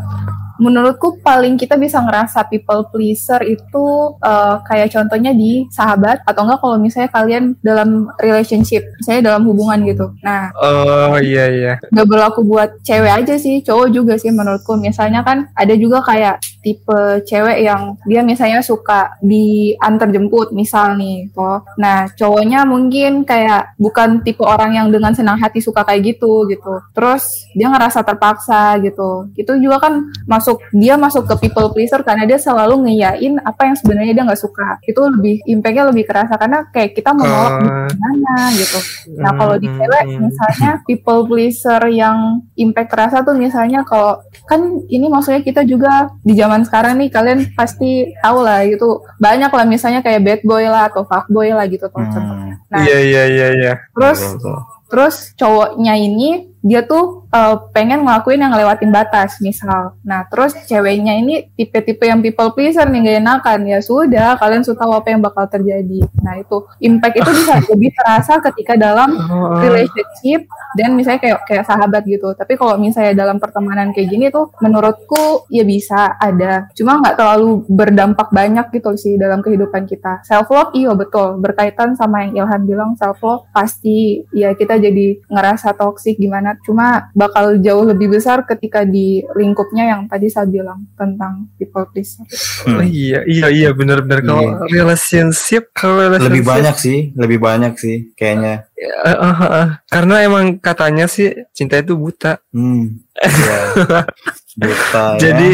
Menurutku 0.59 1.23
paling 1.23 1.55
kita 1.59 1.79
bisa 1.79 2.03
ngerasa 2.03 2.47
people 2.51 2.87
pleaser 2.91 3.43
itu 3.47 3.87
eh, 4.23 4.57
kayak 4.67 4.95
contohnya 4.95 5.35
di 5.35 5.67
sahabat 5.71 6.23
atau 6.27 6.43
enggak 6.47 6.61
kalau 6.63 6.77
misalnya 6.79 7.11
kalian 7.11 7.45
dalam 7.63 8.11
relationship, 8.19 8.83
misalnya 8.99 9.35
dalam 9.35 9.43
hubungan 9.47 9.79
gitu. 9.87 10.11
Nah, 10.23 10.51
oh 10.59 11.19
iya 11.19 11.47
iya 11.51 11.75
nggak 11.93 12.09
berlaku 12.09 12.41
buat 12.47 12.81
cewek 12.83 13.13
aja 13.13 13.35
sih, 13.37 13.61
cowok 13.61 13.89
juga 13.93 14.15
sih 14.17 14.33
menurutku. 14.33 14.79
Misalnya 14.81 15.21
kan 15.23 15.51
ada 15.53 15.75
juga 15.77 16.01
kayak 16.03 16.41
tipe 16.65 17.23
cewek 17.25 17.65
yang 17.65 17.95
dia 18.09 18.21
misalnya 18.25 18.61
suka 18.65 19.15
diantar 19.23 20.11
jemput 20.11 20.51
misal 20.51 20.97
nih, 20.97 21.29
toh. 21.31 21.63
Nah, 21.77 22.11
cowoknya 22.17 22.65
mungkin 22.65 23.23
kayak 23.23 23.79
bukan 23.79 24.25
tipe 24.25 24.43
orang 24.43 24.75
yang 24.75 24.89
dengan 24.89 25.13
senang 25.13 25.39
hati 25.39 25.61
suka 25.61 25.85
kayak 25.85 26.17
gitu 26.17 26.49
gitu. 26.49 26.81
Terus 26.97 27.51
dia 27.53 27.69
ngerasa 27.69 28.03
terpaksa 28.03 28.81
gitu. 28.81 29.29
Itu 29.37 29.61
juga 29.61 29.85
kan 29.85 30.09
masuk 30.25 30.48
dia 30.73 30.97
masuk 30.97 31.29
ke 31.29 31.35
people 31.45 31.69
pleaser 31.71 32.01
karena 32.01 32.25
dia 32.25 32.41
selalu 32.41 32.89
ngeyain 32.89 33.37
apa 33.43 33.69
yang 33.69 33.77
sebenarnya 33.77 34.13
dia 34.17 34.25
nggak 34.25 34.41
suka. 34.41 34.81
Itu 34.85 35.01
lebih 35.13 35.45
impactnya 35.45 35.85
lebih 35.91 36.05
kerasa 36.09 36.35
karena 36.37 36.65
kayak 36.71 36.97
kita 36.97 37.13
menolak 37.13 37.53
Oh. 37.59 37.87
gimana 37.91 38.35
gitu. 38.55 38.79
Nah 39.19 39.33
kalau 39.35 39.57
di 39.57 39.67
Hmm, 39.67 39.77
cewek 39.77 40.05
hmm. 40.09 40.21
misalnya 40.25 40.71
people 40.85 41.21
pleaser 41.27 41.83
yang 41.91 42.17
impact 42.57 42.89
terasa 42.89 43.21
tuh 43.21 43.37
misalnya 43.37 43.85
kalau 43.85 44.17
kan 44.45 44.61
ini 44.89 45.07
maksudnya 45.07 45.41
kita 45.41 45.61
juga 45.63 46.09
di 46.23 46.33
zaman 46.33 46.65
sekarang 46.65 46.97
nih 46.97 47.13
kalian 47.13 47.53
pasti 47.53 48.13
tahu 48.21 48.41
lah 48.41 48.65
gitu 48.65 49.05
banyak 49.19 49.51
lah 49.51 49.65
misalnya 49.67 50.01
kayak 50.01 50.25
bad 50.25 50.41
boy 50.43 50.65
lah 50.65 50.89
atau 50.89 51.05
fuck 51.05 51.29
boy 51.29 51.53
lah 51.53 51.69
gitu 51.69 51.85
tuh 51.85 52.01
contohnya. 52.01 52.57
Hmm. 52.57 52.71
Nah 52.73 52.81
iya 52.85 52.99
iya 53.01 53.23
iya 53.27 53.49
iya 53.55 53.73
terus 53.93 54.21
Betul, 54.21 54.37
betul. 54.41 54.59
Terus 54.89 55.37
cowoknya 55.37 55.95
ini 56.01 56.49
dia 56.59 56.83
tuh 56.83 57.31
eh, 57.31 57.57
pengen 57.71 58.03
ngelakuin 58.03 58.43
yang 58.43 58.51
ngelewatin 58.51 58.91
batas 58.91 59.39
misal. 59.39 59.95
Nah 60.03 60.27
terus 60.27 60.59
ceweknya 60.67 61.15
ini 61.15 61.47
tipe-tipe 61.55 62.03
yang 62.03 62.19
people 62.19 62.51
pleaser 62.51 62.91
nih 62.91 63.01
gak 63.07 63.19
enakan 63.23 63.61
ya 63.69 63.79
sudah 63.79 64.35
kalian 64.41 64.67
sudah 64.67 64.79
tahu 64.83 64.93
apa 64.99 65.09
yang 65.15 65.23
bakal 65.23 65.47
terjadi. 65.47 66.03
Nah 66.19 66.35
itu 66.41 66.67
impact 66.83 67.15
itu 67.23 67.31
bisa 67.31 67.55
lebih 67.73 67.91
terasa 67.95 68.43
ketika 68.51 68.75
dalam 68.75 69.11
Oh, 69.29 69.61
relationship 69.61 70.47
dan 70.79 70.95
misalnya 70.97 71.21
kayak 71.21 71.39
kayak 71.47 71.65
sahabat 71.67 72.03
gitu. 72.07 72.33
Tapi 72.35 72.57
kalau 72.57 72.81
misalnya 72.81 73.15
dalam 73.15 73.37
pertemanan 73.39 73.93
kayak 73.93 74.09
gini 74.09 74.27
tuh 74.33 74.51
menurutku 74.63 75.47
ya 75.53 75.63
bisa 75.63 76.17
ada. 76.19 76.71
Cuma 76.73 76.99
nggak 77.03 77.17
terlalu 77.19 77.63
berdampak 77.69 78.33
banyak 78.33 78.73
gitu 78.73 78.95
sih 78.97 79.15
dalam 79.21 79.45
kehidupan 79.45 79.85
kita. 79.85 80.25
Self 80.25 80.49
love 80.51 80.73
iya 80.75 80.93
betul 80.97 81.39
berkaitan 81.39 81.95
sama 81.95 82.25
yang 82.25 82.47
Ilham 82.47 82.63
bilang 82.65 82.91
self 82.97 83.21
love 83.21 83.47
pasti 83.53 84.25
ya 84.33 84.55
kita 84.57 84.78
jadi 84.79 85.21
ngerasa 85.27 85.75
toksik 85.75 86.17
gimana. 86.17 86.57
Cuma 86.63 87.11
bakal 87.13 87.59
jauh 87.59 87.85
lebih 87.85 88.09
besar 88.11 88.43
ketika 88.43 88.83
di 88.83 89.21
lingkupnya 89.35 89.91
yang 89.91 90.07
tadi 90.07 90.27
saya 90.27 90.47
bilang 90.47 90.87
tentang 90.95 91.51
people 91.59 91.85
pleaser. 91.91 92.25
oh, 92.67 92.83
iya 92.83 93.23
iya 93.27 93.47
iya 93.51 93.71
benar-benar 93.71 94.23
kalau 94.23 94.65
relationship 94.71 95.69
kalau 95.71 95.99
relationship 96.01 96.31
Lebih 96.33 96.45
banyak 96.47 96.77
sih, 96.79 96.99
lebih 97.13 97.39
banyak 97.39 97.75
sih 97.75 97.97
kayaknya. 98.15 98.65
Eh, 98.79 98.87
eh, 99.11 99.19
eh, 99.19 99.43
eh. 99.59 99.69
karena 99.91 100.15
emang 100.23 100.45
katanya 100.57 101.11
sih 101.11 101.35
cinta 101.51 101.77
itu 101.77 101.99
buta 101.99 102.39
Hmm. 102.55 103.03
Iya. 103.19 103.59
Buta 104.59 105.15
ya. 105.15 105.23
jadi 105.23 105.49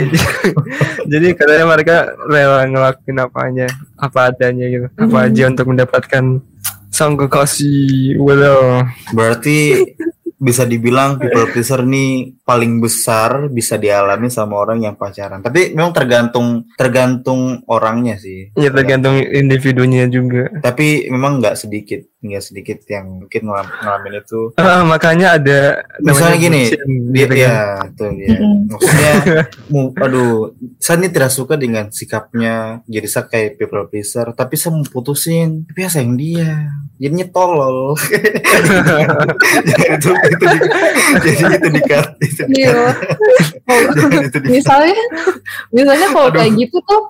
jadi 1.12 1.26
katanya 1.36 1.64
mereka 1.68 1.96
rela 2.24 2.64
ngelakuin 2.64 3.20
apanya 3.20 3.66
apa 3.96 4.32
adanya 4.32 4.64
gitu 4.64 4.86
apa 4.94 5.16
Hmm. 5.20 5.26
aja 5.28 5.42
untuk 5.48 5.66
mendapatkan 5.68 6.24
sang 6.94 7.18
kekasih 7.18 8.14
well 8.22 8.86
Berarti 9.10 9.82
bisa 10.34 10.68
dibilang 10.68 11.16
people 11.16 11.48
pleaser 11.48 11.80
nih 11.88 12.36
paling 12.44 12.76
besar 12.76 13.48
bisa 13.48 13.80
dialami 13.80 14.28
sama 14.28 14.60
orang 14.60 14.84
yang 14.84 14.92
pacaran. 14.92 15.40
Tapi 15.40 15.72
memang 15.72 15.96
tergantung 15.96 16.68
tergantung 16.76 17.64
orangnya 17.64 18.20
sih. 18.20 18.52
ya 18.52 18.68
tergantung 18.68 19.16
individunya 19.16 20.04
juga 20.04 20.52
Tapi 20.60 21.08
memang 21.08 21.40
nggak 21.40 21.56
sedikit, 21.56 22.04
nggak 22.20 22.44
sedikit 22.44 22.78
yang 22.92 23.24
mungkin 23.24 23.40
ngelam- 23.48 23.72
ngalamin 23.80 24.20
itu. 24.20 24.52
Ah, 24.60 24.84
makanya 24.84 25.40
ada 25.40 25.80
Misalnya 26.04 26.36
gini, 26.36 26.62
Dia, 26.68 27.24
gitu 27.24 27.34
ya, 27.40 27.52
dia. 28.12 28.36
Mm-mm. 28.36 28.56
Maksudnya, 28.68 29.12
mu- 29.72 29.94
aduh, 29.96 30.52
saya 30.76 31.00
ini 31.00 31.08
tidak 31.08 31.32
suka 31.32 31.56
dengan 31.56 31.88
sikapnya. 31.88 32.84
Jadi 32.84 33.06
saya 33.08 33.24
kayak 33.32 33.56
people 33.56 33.88
pleaser, 33.88 34.28
tapi 34.36 34.60
saya 34.60 34.76
mau 34.76 34.84
putusin. 34.84 35.64
Tapi 35.64 35.78
ya 35.80 35.88
sayang 35.88 36.20
dia, 36.20 36.68
jadinya 36.98 37.26
tolol. 37.34 37.94
itu, 39.94 40.10
itu, 40.10 40.44
di, 40.44 40.58
jadi 41.22 41.42
itu 41.58 41.68
dikat. 41.74 42.06
Itu 42.22 42.42
Iya. 42.50 42.94
Itu 44.30 44.38
di, 44.42 44.48
misalnya 44.60 44.98
misalnya 45.74 46.08
kalau 46.10 46.28
Aduh. 46.30 46.38
kayak 46.38 46.52
gitu 46.58 46.78
tuh 46.84 47.02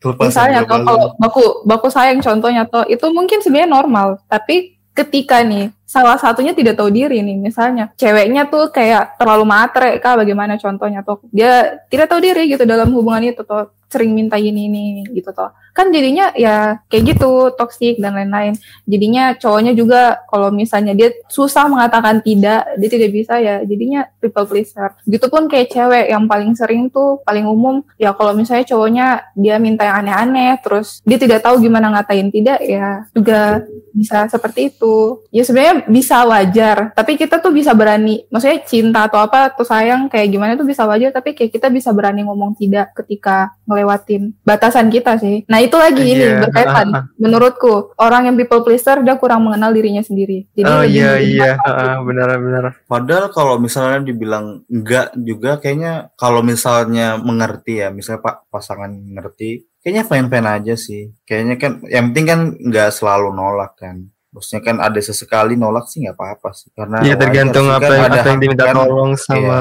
Lepas 0.00 0.32
misalnya 0.32 0.64
tuh 0.64 0.80
kalau 0.80 1.12
baku 1.20 1.44
baku 1.68 1.88
sayang 1.92 2.24
contohnya 2.24 2.64
tuh 2.64 2.88
itu 2.88 3.04
mungkin 3.12 3.44
sebenarnya 3.44 3.68
normal 3.68 4.16
tapi 4.32 4.80
ketika 4.96 5.44
nih 5.44 5.68
salah 5.84 6.16
satunya 6.16 6.56
tidak 6.56 6.80
tahu 6.80 6.88
diri 6.88 7.20
nih 7.20 7.36
misalnya 7.36 7.92
ceweknya 8.00 8.48
tuh 8.48 8.72
kayak 8.72 9.20
terlalu 9.20 9.44
matre 9.46 10.00
kah 10.00 10.16
bagaimana 10.16 10.56
contohnya 10.56 11.04
tuh 11.04 11.20
dia 11.30 11.82
tidak 11.92 12.10
tahu 12.10 12.20
diri 12.24 12.48
gitu 12.48 12.64
dalam 12.64 12.90
hubungan 12.96 13.28
itu 13.28 13.44
tuh 13.44 13.70
sering 13.90 14.14
minta 14.14 14.38
ini 14.38 14.70
ini, 14.70 15.02
gitu 15.10 15.34
tuh 15.34 15.50
kan 15.72 15.88
jadinya 15.94 16.34
ya 16.34 16.82
kayak 16.90 17.14
gitu 17.16 17.54
toksik 17.54 18.02
dan 18.02 18.16
lain-lain. 18.16 18.58
Jadinya 18.84 19.34
cowoknya 19.38 19.72
juga 19.72 20.20
kalau 20.26 20.50
misalnya 20.50 20.92
dia 20.92 21.14
susah 21.30 21.70
mengatakan 21.70 22.20
tidak 22.20 22.66
dia 22.76 22.90
tidak 22.90 23.10
bisa 23.14 23.38
ya 23.38 23.62
jadinya 23.62 24.06
people 24.18 24.46
pleaser. 24.46 24.92
Gitu 25.06 25.26
pun 25.30 25.46
kayak 25.46 25.70
cewek 25.70 26.06
yang 26.10 26.26
paling 26.26 26.52
sering 26.58 26.90
tuh 26.90 27.22
paling 27.22 27.46
umum 27.46 27.82
ya 27.96 28.12
kalau 28.12 28.34
misalnya 28.34 28.66
cowoknya 28.66 29.06
dia 29.38 29.56
minta 29.62 29.86
yang 29.86 30.02
aneh-aneh 30.04 30.58
terus 30.60 30.98
dia 31.06 31.16
tidak 31.16 31.44
tahu 31.46 31.62
gimana 31.62 31.92
ngatain 31.94 32.28
tidak 32.28 32.58
ya 32.64 33.06
juga 33.14 33.62
bisa 33.94 34.26
seperti 34.26 34.74
itu. 34.74 35.22
Ya 35.30 35.46
sebenarnya 35.46 35.86
bisa 35.86 36.26
wajar 36.26 36.92
tapi 36.92 37.14
kita 37.14 37.38
tuh 37.38 37.54
bisa 37.54 37.72
berani 37.72 38.26
maksudnya 38.28 38.58
cinta 38.66 39.06
atau 39.06 39.22
apa 39.22 39.54
atau 39.54 39.64
sayang 39.64 40.10
kayak 40.10 40.28
gimana 40.28 40.52
tuh 40.58 40.66
bisa 40.66 40.84
wajar 40.84 41.14
tapi 41.14 41.32
kayak 41.32 41.54
kita 41.54 41.70
bisa 41.70 41.94
berani 41.94 42.26
ngomong 42.26 42.58
tidak 42.58 42.92
ketika 42.98 43.54
ngelewatin 43.70 44.34
batasan 44.42 44.90
kita 44.90 45.16
sih. 45.16 45.46
Nah 45.46 45.59
itu 45.60 45.76
lagi 45.76 46.02
ini 46.02 46.24
Iya, 46.26 46.40
berkaitan. 46.42 46.86
ah, 46.90 46.98
ah. 47.00 47.04
Menurutku 47.16 47.92
orang 47.96 48.28
yang 48.28 48.36
people 48.36 48.60
pleaser 48.60 49.00
dia 49.00 49.14
kurang 49.14 49.44
mengenal 49.44 49.70
dirinya 49.70 50.00
sendiri. 50.00 50.48
Jadi 50.52 50.66
oh 50.66 50.80
lebih 50.82 50.94
iya 50.96 51.12
iya 51.20 51.50
ah, 51.60 52.00
benar 52.00 52.34
benar 52.36 52.64
Padahal 52.84 53.28
kalau 53.28 53.56
misalnya 53.56 54.00
dibilang 54.02 54.64
enggak 54.66 55.12
juga 55.14 55.56
kayaknya 55.56 56.10
kalau 56.14 56.40
misalnya 56.40 57.16
mengerti 57.16 57.80
ya, 57.80 57.88
misalnya 57.88 58.20
Pak 58.20 58.48
pasangan 58.48 58.90
mengerti, 58.90 59.68
kayaknya 59.80 60.04
fine-fine 60.04 60.48
aja 60.48 60.74
sih. 60.74 61.12
Kayaknya 61.22 61.54
kan 61.56 61.72
yang 61.86 62.04
penting 62.12 62.26
kan 62.26 62.40
enggak 62.58 62.88
selalu 62.90 63.28
nolak 63.30 63.76
kan. 63.76 64.06
Maksudnya 64.30 64.62
kan 64.62 64.76
ada 64.78 65.00
sesekali 65.02 65.58
nolak 65.58 65.90
sih 65.90 66.06
nggak 66.06 66.14
apa-apa 66.14 66.54
sih. 66.54 66.70
Karena 66.70 67.02
Iya 67.02 67.18
wajar 67.18 67.22
tergantung 67.26 67.66
sih, 67.66 67.74
apa 67.74 67.82
kan 67.82 67.90
yang, 67.90 68.04
ada 68.06 68.18
apa 68.18 68.28
yang 68.30 68.40
diminta 68.40 68.64
kan. 68.64 68.74
tolong 68.78 69.10
sama 69.18 69.58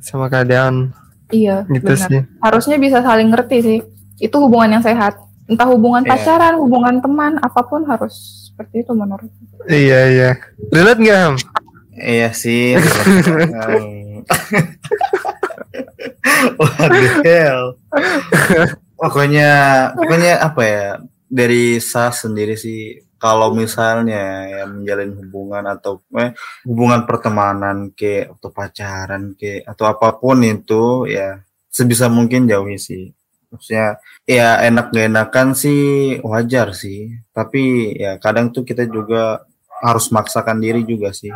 sama 0.00 0.26
keadaan 0.28 0.74
Iya, 1.28 1.68
gitu 1.68 1.92
benar. 1.92 2.08
sih. 2.08 2.20
Harusnya 2.40 2.76
bisa 2.80 3.04
saling 3.04 3.28
ngerti 3.28 3.58
sih. 3.60 3.78
Itu 4.16 4.40
hubungan 4.40 4.80
yang 4.80 4.84
sehat. 4.84 5.20
Entah 5.48 5.66
hubungan 5.72 6.04
Iya. 6.04 6.10
pacaran, 6.12 6.54
hubungan 6.60 7.00
teman, 7.00 7.40
apa 7.40 7.64
pun 7.64 7.82
harus 7.88 8.46
seperti 8.52 8.84
itu 8.84 8.92
menurut. 8.92 9.32
Iya 9.64 10.00
iya. 10.12 10.30
Relate 10.68 11.00
nggak 11.00 11.18
Ham? 11.18 11.34
Iya 11.98 12.28
sih. 12.36 12.76
What 16.58 16.90
the 16.92 17.08
hell? 17.24 17.64
Pokoknya, 18.98 19.50
pokoknya 19.94 20.32
apa 20.42 20.62
ya? 20.66 20.86
Dari 21.28 21.76
saya 21.80 22.08
sendiri 22.12 22.56
sih, 22.56 22.96
kalau 23.20 23.52
misalnya 23.52 24.46
ya 24.46 24.62
menjalin 24.64 25.12
hubungan 25.18 25.64
atau 25.66 26.00
eh, 26.16 26.32
hubungan 26.64 27.02
pertemanan 27.04 27.90
ke 27.92 28.30
atau 28.30 28.48
pacaran 28.54 29.34
ke 29.34 29.66
atau 29.66 29.84
apa 29.90 30.14
pun 30.16 30.38
itu 30.46 31.04
ya 31.10 31.42
sebisa 31.68 32.06
mungkin 32.08 32.46
jauhi 32.48 32.78
sih. 32.78 33.10
Maksudnya 33.48 33.96
ya 34.28 34.60
enak 34.60 34.92
gak 34.92 35.08
enakan 35.08 35.48
sih 35.56 35.80
wajar 36.20 36.76
sih. 36.76 37.16
Tapi 37.32 37.94
ya 37.96 38.20
kadang 38.20 38.52
tuh 38.52 38.64
kita 38.64 38.84
juga 38.88 39.42
harus 39.80 40.10
maksakan 40.10 40.58
diri 40.60 40.84
juga 40.84 41.14
sih 41.14 41.32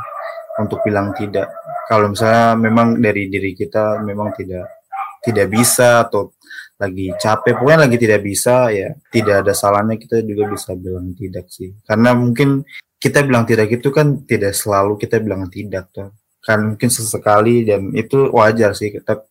untuk 0.61 0.85
bilang 0.85 1.17
tidak. 1.17 1.49
Kalau 1.89 2.13
misalnya 2.13 2.57
memang 2.57 3.01
dari 3.01 3.29
diri 3.33 3.57
kita 3.57 4.01
memang 4.05 4.37
tidak 4.37 4.85
tidak 5.23 5.47
bisa 5.49 6.05
atau 6.09 6.35
lagi 6.83 7.15
capek, 7.15 7.55
pokoknya 7.55 7.87
lagi 7.87 7.97
tidak 8.01 8.21
bisa 8.27 8.75
ya 8.75 8.91
tidak 9.15 9.47
ada 9.47 9.55
salahnya 9.55 9.95
kita 9.95 10.19
juga 10.27 10.51
bisa 10.51 10.75
bilang 10.75 11.15
tidak 11.15 11.47
sih. 11.47 11.71
Karena 11.87 12.11
mungkin 12.13 12.67
kita 12.99 13.23
bilang 13.23 13.47
tidak 13.47 13.71
itu 13.71 13.89
kan 13.95 14.27
tidak 14.27 14.53
selalu 14.55 14.99
kita 14.99 15.23
bilang 15.23 15.47
tidak 15.47 15.89
tuh. 15.95 16.11
Kan 16.43 16.75
mungkin 16.75 16.91
sesekali 16.91 17.63
dan 17.63 17.95
itu 17.95 18.31
wajar 18.35 18.75
sih. 18.75 18.91
Kita 18.91 19.23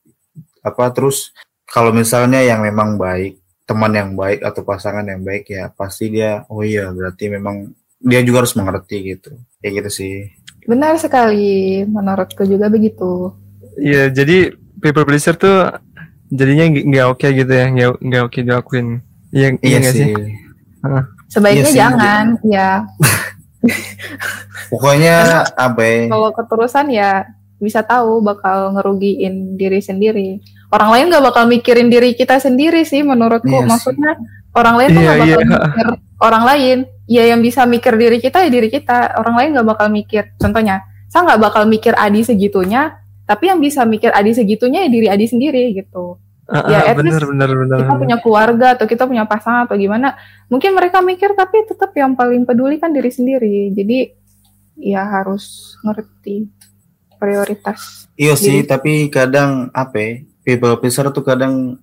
apa 0.63 0.83
terus 0.95 1.35
kalau 1.72 1.96
misalnya 1.96 2.44
yang 2.44 2.60
memang 2.60 3.00
baik, 3.00 3.40
teman 3.63 3.96
yang 3.96 4.12
baik 4.20 4.44
atau 4.44 4.68
pasangan 4.68 5.08
yang 5.08 5.24
baik 5.24 5.48
ya 5.48 5.72
pasti 5.72 6.12
dia 6.12 6.44
oh 6.51 6.60
iya 6.60 6.92
berarti 6.92 7.32
memang 7.32 7.72
dia 8.04 8.20
juga 8.28 8.44
harus 8.44 8.54
mengerti 8.60 9.16
gitu. 9.16 9.32
Kayak 9.63 9.88
gitu 9.88 9.90
sih. 10.04 10.13
Benar 10.68 11.00
sekali, 11.00 11.82
menurutku 11.88 12.44
juga 12.44 12.68
begitu. 12.68 13.32
Iya 13.80 14.12
jadi 14.12 14.51
people 14.84 15.08
pleaser 15.08 15.40
tuh 15.40 15.72
jadinya 16.28 16.68
nggak 16.68 17.08
oke 17.16 17.28
gitu 17.32 17.51
ya 17.51 17.66
nggak 17.72 17.90
nggak 18.04 18.24
oke 18.28 18.40
dilakuin. 18.44 19.00
Iya 19.32 19.56
iya 19.63 19.78
nggak 19.80 19.96
sih? 19.96 20.13
Sebaiknya 21.32 21.63
Iya 21.63 21.72
sih, 21.72 21.80
jangan, 21.80 22.25
ya. 22.44 22.70
Pokoknya 24.68 25.48
apa 25.56 25.80
ya? 25.80 26.00
Kalau 26.12 26.30
keterusan 26.36 26.92
ya 26.92 27.24
bisa 27.62 27.80
tahu 27.86 28.20
bakal 28.20 28.75
ngerugiin 28.75 29.56
diri 29.56 29.80
sendiri. 29.80 30.44
Orang 30.72 30.90
lain 30.96 31.06
nggak 31.12 31.24
bakal 31.24 31.44
mikirin 31.51 31.92
diri 31.92 32.16
kita 32.16 32.40
sendiri 32.40 32.88
sih 32.88 33.04
menurutku. 33.04 33.51
Iya 33.51 33.68
sih. 33.68 33.70
Maksudnya 33.70 34.12
orang 34.56 34.75
lain 34.80 34.90
tuh 34.96 35.01
Iya, 35.04 35.04
nggak 35.04 35.20
bakal 35.20 35.42
iya. 35.44 35.51
mikir 35.51 35.88
orang 36.24 36.44
lain. 36.48 36.78
Ya 37.12 37.24
yang 37.28 37.42
bisa 37.44 37.62
mikir 37.68 37.94
diri 38.00 38.18
kita 38.24 38.38
ya 38.48 38.50
diri 38.50 38.72
kita. 38.72 39.20
Orang 39.20 39.36
lain 39.36 39.50
nggak 39.51 39.68
bakal 39.68 39.88
mikir. 39.92 40.32
Contohnya, 40.40 40.80
saya 41.12 41.28
nggak 41.28 41.42
bakal 41.44 41.63
mikir 41.68 41.92
Adi 42.00 42.24
segitunya. 42.24 42.96
Tapi 43.27 43.51
yang 43.51 43.60
bisa 43.60 43.84
mikir 43.84 44.16
Adi 44.16 44.31
segitunya 44.31 44.88
ya 44.88 44.90
diri 44.90 45.07
Adi 45.12 45.27
sendiri 45.27 45.75
gitu. 45.75 46.16
Ah, 46.51 46.68
Ya, 46.68 46.79
ah, 46.84 46.92
at 46.92 46.96
bener 47.00 47.20
least 47.20 47.27
bener 47.31 47.50
bener. 47.51 47.77
Kita 47.84 47.96
punya 47.96 48.18
keluarga 48.20 48.68
atau 48.75 48.88
kita 48.88 49.03
punya 49.07 49.24
pasangan 49.27 49.68
atau 49.68 49.75
gimana. 49.75 50.16
Mungkin 50.48 50.72
mereka 50.72 51.03
mikir 51.03 51.36
tapi 51.36 51.68
tetap 51.68 51.92
yang 51.96 52.16
paling 52.16 52.48
peduli 52.48 52.79
kan 52.79 52.96
diri 52.96 53.12
sendiri. 53.12 53.72
Jadi 53.75 54.12
ya 54.79 55.03
harus 55.03 55.75
ngerti 55.84 56.48
prioritas. 57.22 58.10
Iya 58.18 58.34
sih, 58.34 58.66
tapi 58.66 59.07
kadang 59.14 59.70
apa 59.72 59.96
ya, 60.01 60.12
people 60.42 60.77
pleaser 60.77 61.08
tuh 61.14 61.24
kadang 61.25 61.77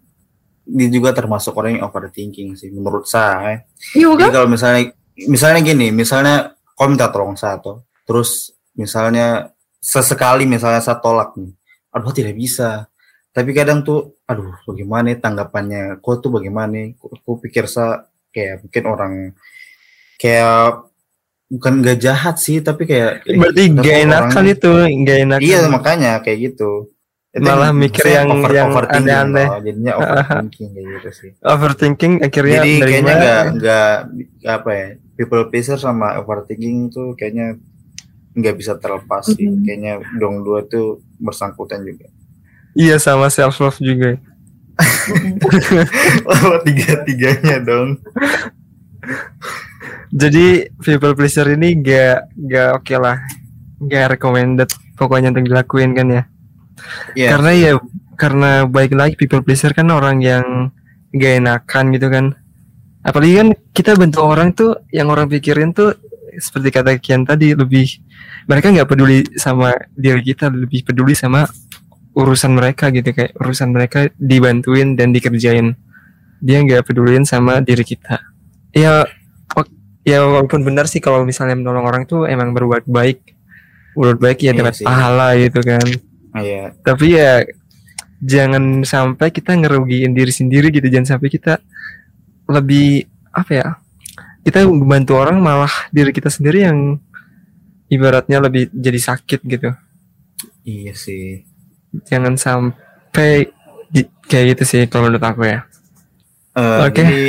dia 0.69 0.89
juga 0.93 1.17
termasuk 1.17 1.57
orang 1.57 1.81
yang 1.81 1.85
overthinking 1.89 2.53
sih 2.53 2.69
menurut 2.69 3.09
saya. 3.09 3.65
Iya 3.97 4.13
Jadi 4.13 4.23
kan? 4.29 4.35
kalau 4.37 4.49
misalnya 4.53 4.83
misalnya 5.25 5.61
gini, 5.65 5.89
misalnya 5.89 6.53
kau 6.77 6.87
minta 6.87 7.09
tolong 7.09 7.35
satu, 7.35 7.83
terus 8.05 8.53
misalnya 8.77 9.51
sesekali 9.81 10.45
misalnya 10.45 10.85
saya 10.85 11.01
tolak 11.01 11.35
nih, 11.41 11.57
aduh 11.91 12.13
tidak 12.13 12.37
bisa. 12.37 12.87
Tapi 13.33 13.55
kadang 13.57 13.81
tuh, 13.81 14.21
aduh 14.29 14.53
bagaimana 14.69 15.15
ya 15.15 15.19
tanggapannya, 15.19 16.05
kau 16.05 16.21
tuh 16.21 16.29
bagaimana? 16.29 16.93
Kau, 17.01 17.11
kau 17.25 17.35
pikir 17.41 17.65
saya 17.65 18.05
kayak 18.29 18.67
mungkin 18.67 18.85
orang 18.85 19.15
kayak 20.21 20.85
bukan 21.49 21.73
nggak 21.81 21.99
jahat 21.99 22.37
sih, 22.37 22.61
tapi 22.61 22.85
kayak 22.85 23.25
Berarti 23.25 23.73
gak 23.73 23.99
enakan 24.05 24.45
itu, 24.53 24.73
gak 25.09 25.19
enakan. 25.25 25.43
Iya 25.49 25.61
makanya 25.73 26.13
kayak 26.21 26.53
gitu. 26.53 26.93
Itu 27.29 27.45
Malah 27.45 27.71
yang- 27.71 27.77
mikir 27.77 28.05
yang- 28.09 28.31
yang 28.49 28.73
overthinking 28.73 29.05
aneh-aneh. 29.05 29.47
loh, 29.47 29.61
jadinya 29.61 29.93
overthinking 29.95 30.69
kayak 30.73 30.87
gitu 30.89 31.11
sih. 31.13 31.31
Overthinking 31.39 32.13
akhirnya 32.19 32.57
Jadi 32.59 32.73
dari 32.75 32.93
kayaknya 32.95 33.15
nggak 33.15 33.43
nggak 33.55 33.91
apa 34.49 34.71
ya 34.73 34.87
people 35.13 35.45
pleaser 35.47 35.77
sama 35.77 36.17
overthinking 36.17 36.89
tuh 36.89 37.13
kayaknya 37.13 37.61
nggak 38.33 38.55
bisa 38.55 38.77
terlepas 38.77 39.29
sih. 39.29 39.45
Mhm. 39.45 39.61
Kayaknya 39.61 39.93
dong 40.17 40.41
dua 40.41 40.65
tuh 40.65 40.87
bersangkutan 41.19 41.85
juga. 41.85 42.09
Iya 42.73 42.97
sama 42.97 43.29
self 43.29 43.59
love 43.59 43.77
juga. 43.79 44.17
Oh 46.25 46.57
tiga 46.63 47.03
tiganya 47.03 47.59
dong. 47.59 47.99
Jadi 50.09 50.47
people 50.79 51.13
pleaser 51.13 51.45
ini 51.51 51.77
gak 51.77 52.33
gak 52.41 52.69
oke 52.75 52.95
lah, 52.97 53.21
gak 53.83 54.17
recommended 54.17 54.69
pokoknya 54.95 55.29
untuk 55.31 55.45
dilakuin 55.45 55.93
kan 55.93 56.09
ya. 56.09 56.23
Iya. 57.15 57.37
Karena 57.37 57.51
ya 57.55 57.73
karena 58.19 58.67
baik 58.67 58.93
lagi 58.99 59.15
people 59.15 59.47
pleaser 59.47 59.71
kan 59.71 59.87
orang 59.95 60.19
yang 60.19 60.45
gak 61.15 61.35
enakan 61.39 61.85
gitu 61.95 62.09
kan. 62.11 62.25
Apalagi 63.07 63.35
kan 63.39 63.49
kita 63.71 63.95
bentuk 63.95 64.27
orang 64.27 64.51
tuh 64.53 64.75
yang 64.91 65.09
orang 65.09 65.31
pikirin 65.31 65.71
tuh 65.71 65.95
seperti 66.37 66.69
kata 66.75 66.99
Kian 66.99 67.23
tadi 67.23 67.55
lebih 67.55 68.03
mereka 68.51 68.75
nggak 68.75 68.89
peduli 68.91 69.23
sama 69.39 69.73
diri 69.95 70.21
kita, 70.21 70.51
lebih 70.51 70.83
peduli 70.85 71.15
sama 71.15 71.47
urusan 72.19 72.53
mereka 72.53 72.91
gitu 72.91 73.15
kayak 73.15 73.39
urusan 73.39 73.71
mereka 73.71 74.11
dibantuin 74.19 74.99
dan 74.99 75.15
dikerjain. 75.15 75.79
Dia 76.43 76.59
nggak 76.63 76.91
peduliin 76.91 77.23
sama 77.23 77.63
diri 77.63 77.87
kita. 77.87 78.19
Ya 78.75 79.07
ya 80.03 80.25
walaupun 80.25 80.67
benar 80.67 80.91
sih 80.91 80.99
kalau 80.99 81.23
misalnya 81.23 81.55
menolong 81.55 81.87
orang 81.87 82.03
tuh 82.05 82.27
emang 82.27 82.51
berbuat 82.51 82.85
baik. 82.91 83.23
Berbuat 83.95 84.19
baik 84.19 84.39
ya 84.43 84.53
Iya 84.53 84.59
dapat 84.59 84.75
pahala 84.83 85.39
gitu 85.39 85.61
kan 85.63 86.08
Iya. 86.41 86.65
tapi 86.81 87.07
ya 87.13 87.43
jangan 88.19 88.83
sampai 88.83 89.31
kita 89.31 89.55
ngerugiin 89.55 90.11
diri 90.11 90.31
sendiri 90.31 90.69
gitu 90.69 90.87
jangan 90.87 91.17
sampai 91.17 91.29
kita 91.29 91.63
lebih 92.47 93.05
apa 93.31 93.51
ya 93.53 93.67
kita 94.43 94.65
membantu 94.65 95.15
orang 95.15 95.39
malah 95.39 95.71
diri 95.89 96.11
kita 96.11 96.27
sendiri 96.27 96.65
yang 96.65 96.99
ibaratnya 97.87 98.41
lebih 98.41 98.69
jadi 98.71 98.99
sakit 98.99 99.41
gitu 99.45 99.71
Iya 100.63 100.93
sih. 100.93 101.45
jangan 102.05 102.37
sampai 102.37 103.49
di- 103.89 104.11
kayak 104.23 104.57
gitu 104.57 104.63
sih 104.67 104.81
kalau 104.85 105.09
menurut 105.09 105.25
aku 105.25 105.45
ya 105.45 105.65
Eh, 106.53 106.81
Oke. 106.83 106.99
Jadi 106.99 107.23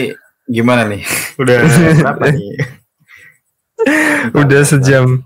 gimana 0.50 0.89
nih? 0.89 1.06
Udah 1.41 1.62
berapa 2.02 2.34
nih? 2.34 2.58
udah 4.36 4.62
sejam 4.65 5.22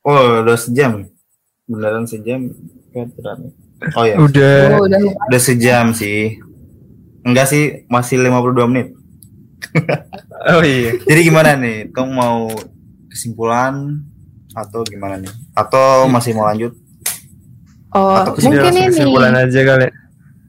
Oh 0.00 0.42
udah 0.42 0.56
sejam. 0.56 1.06
Beneran 1.62 2.02
sejam? 2.02 2.50
Oh 3.92 4.04
ya. 4.04 4.14
udah 4.16 4.78
Oh, 4.78 4.86
udah. 4.86 4.98
Udah 5.26 5.40
sejam 5.40 5.90
sih. 5.92 6.38
Enggak 7.22 7.46
sih, 7.46 7.86
masih 7.86 8.18
52 8.20 8.66
menit. 8.66 8.88
oh 10.52 10.62
iya 10.62 10.98
Jadi 11.02 11.20
gimana 11.22 11.54
nih? 11.54 11.90
Kamu 11.90 12.10
mau 12.10 12.50
kesimpulan 13.08 14.02
atau 14.52 14.82
gimana 14.82 15.16
nih? 15.16 15.30
Atau 15.52 16.06
masih 16.06 16.34
mau 16.34 16.44
lanjut? 16.44 16.74
Oh, 17.92 18.16
Atau 18.16 18.40
mungkin 18.42 18.72
ini 18.72 18.88
kesimpulan 18.88 19.32
aja 19.36 19.60
kali 19.62 19.86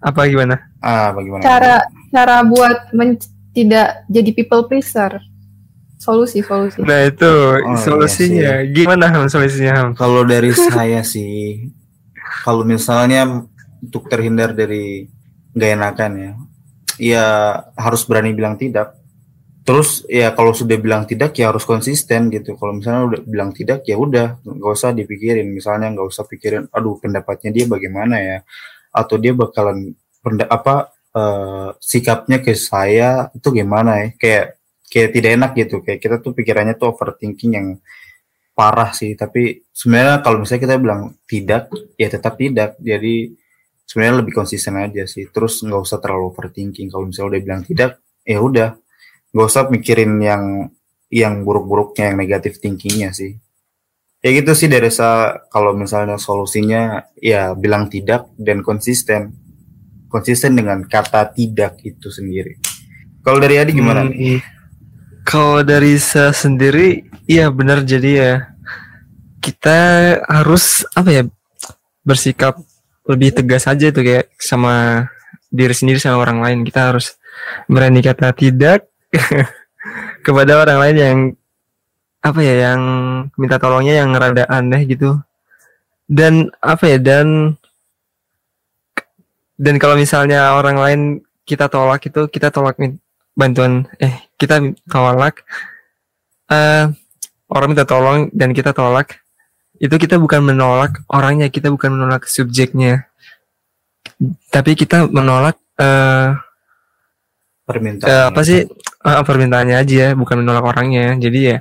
apa 0.03 0.21
gimana 0.27 0.55
Ah, 0.79 1.15
bagaimana? 1.15 1.39
cara 1.39 1.75
cara 2.09 2.43
buat 2.43 2.91
men- 2.91 3.19
tidak 3.53 4.03
jadi 4.09 4.31
people 4.33 4.65
pleaser. 4.65 5.19
Solusi, 5.95 6.43
solusi. 6.43 6.83
nah 6.83 7.07
itu 7.07 7.31
iya 7.55 7.79
solusinya 7.79 8.53
gimana 8.67 9.07
Ham 9.07 9.31
solusinya 9.31 9.71
Ham 9.71 9.89
Kalau 9.95 10.27
dari 10.27 10.51
saya 10.75 10.99
sih, 10.99 11.71
kalau 12.41 12.65
misalnya 12.65 13.45
untuk 13.83 14.09
terhindar 14.09 14.57
dari 14.57 15.05
gak 15.53 15.71
enakan 15.77 16.11
ya, 16.17 16.31
ya 16.97 17.25
harus 17.77 18.01
berani 18.09 18.33
bilang 18.33 18.57
tidak. 18.57 18.97
terus 19.63 20.03
ya 20.11 20.35
kalau 20.35 20.51
sudah 20.51 20.75
bilang 20.75 21.07
tidak 21.07 21.39
ya 21.39 21.47
harus 21.47 21.63
konsisten 21.63 22.27
gitu. 22.27 22.59
Kalau 22.59 22.75
misalnya 22.75 23.15
udah 23.15 23.21
bilang 23.23 23.55
tidak 23.55 23.87
ya 23.87 23.95
udah 23.95 24.43
nggak 24.43 24.73
usah 24.75 24.91
dipikirin. 24.91 25.47
Misalnya 25.55 25.87
nggak 25.87 26.03
usah 26.03 26.27
pikirin 26.27 26.67
aduh 26.67 26.99
pendapatnya 26.99 27.47
dia 27.55 27.65
bagaimana 27.71 28.19
ya? 28.19 28.37
Atau 28.91 29.15
dia 29.23 29.31
bakalan 29.31 29.95
apa 30.51 30.91
uh, 31.15 31.71
sikapnya 31.79 32.43
ke 32.43 32.59
saya 32.59 33.31
itu 33.31 33.55
gimana 33.55 34.03
ya? 34.03 34.07
Kayak 34.19 34.45
kayak 34.91 35.09
tidak 35.15 35.31
enak 35.31 35.51
gitu. 35.55 35.75
Kayak 35.79 35.99
kita 36.03 36.15
tuh 36.19 36.31
pikirannya 36.35 36.75
tuh 36.75 36.91
overthinking 36.91 37.51
yang 37.55 37.67
parah 38.53 38.93
sih 38.93 39.17
tapi 39.17 39.65
sebenarnya 39.73 40.21
kalau 40.21 40.45
misalnya 40.45 40.61
kita 40.69 40.75
bilang 40.77 41.01
tidak 41.25 41.73
ya 41.97 42.07
tetap 42.09 42.37
tidak. 42.37 42.77
Jadi 42.77 43.33
sebenarnya 43.83 44.15
lebih 44.21 44.33
konsisten 44.33 44.77
aja 44.79 45.03
sih. 45.09 45.27
Terus 45.33 45.65
nggak 45.65 45.81
usah 45.81 45.99
terlalu 45.99 46.31
overthinking. 46.31 46.93
Kalau 46.93 47.09
misalnya 47.09 47.37
udah 47.37 47.41
bilang 47.41 47.61
tidak 47.65 47.91
ya 48.23 48.39
udah. 48.39 48.69
Gak 49.33 49.49
usah 49.49 49.65
mikirin 49.65 50.21
yang 50.21 50.69
yang 51.09 51.41
buruk-buruknya 51.41 52.13
yang 52.13 52.17
negatif 52.21 52.61
thinkingnya 52.61 53.09
sih. 53.17 53.33
Ya 54.23 54.29
gitu 54.29 54.53
sih 54.53 54.69
dari 54.69 54.93
sa 54.93 55.41
kalau 55.49 55.73
misalnya 55.73 56.21
solusinya 56.21 57.11
ya 57.17 57.57
bilang 57.57 57.89
tidak 57.89 58.29
dan 58.37 58.61
konsisten. 58.61 59.33
Konsisten 60.05 60.53
dengan 60.53 60.85
kata 60.85 61.33
tidak 61.33 61.81
itu 61.81 62.13
sendiri. 62.13 62.61
Kalau 63.25 63.41
dari 63.41 63.57
Adi 63.57 63.73
gimana? 63.73 64.05
Hmm, 64.05 64.37
kalau 65.23 65.63
dari 65.63 65.95
saya 65.97 66.35
sendiri 66.35 67.07
iya 67.27 67.47
benar. 67.49 67.81
Jadi 67.83 68.11
ya 68.19 68.51
kita 69.39 69.79
harus 70.27 70.83
apa 70.95 71.09
ya 71.11 71.23
bersikap 72.03 72.59
lebih 73.07 73.35
tegas 73.35 73.67
aja 73.67 73.91
itu 73.91 73.99
kayak 73.99 74.31
sama 74.39 75.07
diri 75.51 75.71
sendiri 75.75 75.99
sama 75.99 76.19
orang 76.19 76.39
lain. 76.43 76.59
Kita 76.67 76.93
harus 76.93 77.15
berani 77.67 78.03
kata 78.03 78.35
tidak 78.35 78.87
kepada 80.27 80.59
orang 80.59 80.79
lain 80.79 80.97
yang 80.99 81.17
apa 82.23 82.39
ya 82.39 82.71
yang 82.71 82.81
minta 83.35 83.59
tolongnya 83.59 84.03
yang 84.03 84.11
rada 84.15 84.47
aneh 84.47 84.83
gitu. 84.87 85.19
Dan 86.07 86.51
apa 86.59 86.83
ya 86.87 86.99
dan 86.99 87.55
dan 89.55 89.75
kalau 89.79 89.95
misalnya 89.95 90.55
orang 90.59 90.77
lain 90.77 91.01
kita 91.47 91.67
tolak 91.71 92.03
itu 92.03 92.27
kita 92.27 92.51
tolak 92.51 92.75
bantuan 93.35 93.87
eh 93.99 94.32
kita 94.43 94.59
tolak 94.91 95.47
uh, 96.51 96.91
orang 97.47 97.67
minta 97.71 97.87
tolong 97.87 98.27
dan 98.35 98.51
kita 98.51 98.75
tolak 98.75 99.23
itu 99.79 99.95
kita 99.99 100.15
bukan 100.21 100.43
menolak 100.43 101.01
orangnya 101.11 101.49
kita 101.49 101.67
bukan 101.67 101.91
menolak 101.97 102.29
subjeknya. 102.29 103.09
Tapi 104.47 104.77
kita 104.77 105.09
menolak 105.09 105.59
uh, 105.81 106.37
permintaan. 107.67 108.07
uh, 108.07 108.25
apa 108.31 108.41
sih? 108.45 108.63
Uh, 109.03 109.23
permintaannya 109.25 109.75
aja 109.75 110.15
bukan 110.15 110.39
menolak 110.45 110.63
orangnya. 110.63 111.17
Jadi 111.19 111.39
ya 111.51 111.57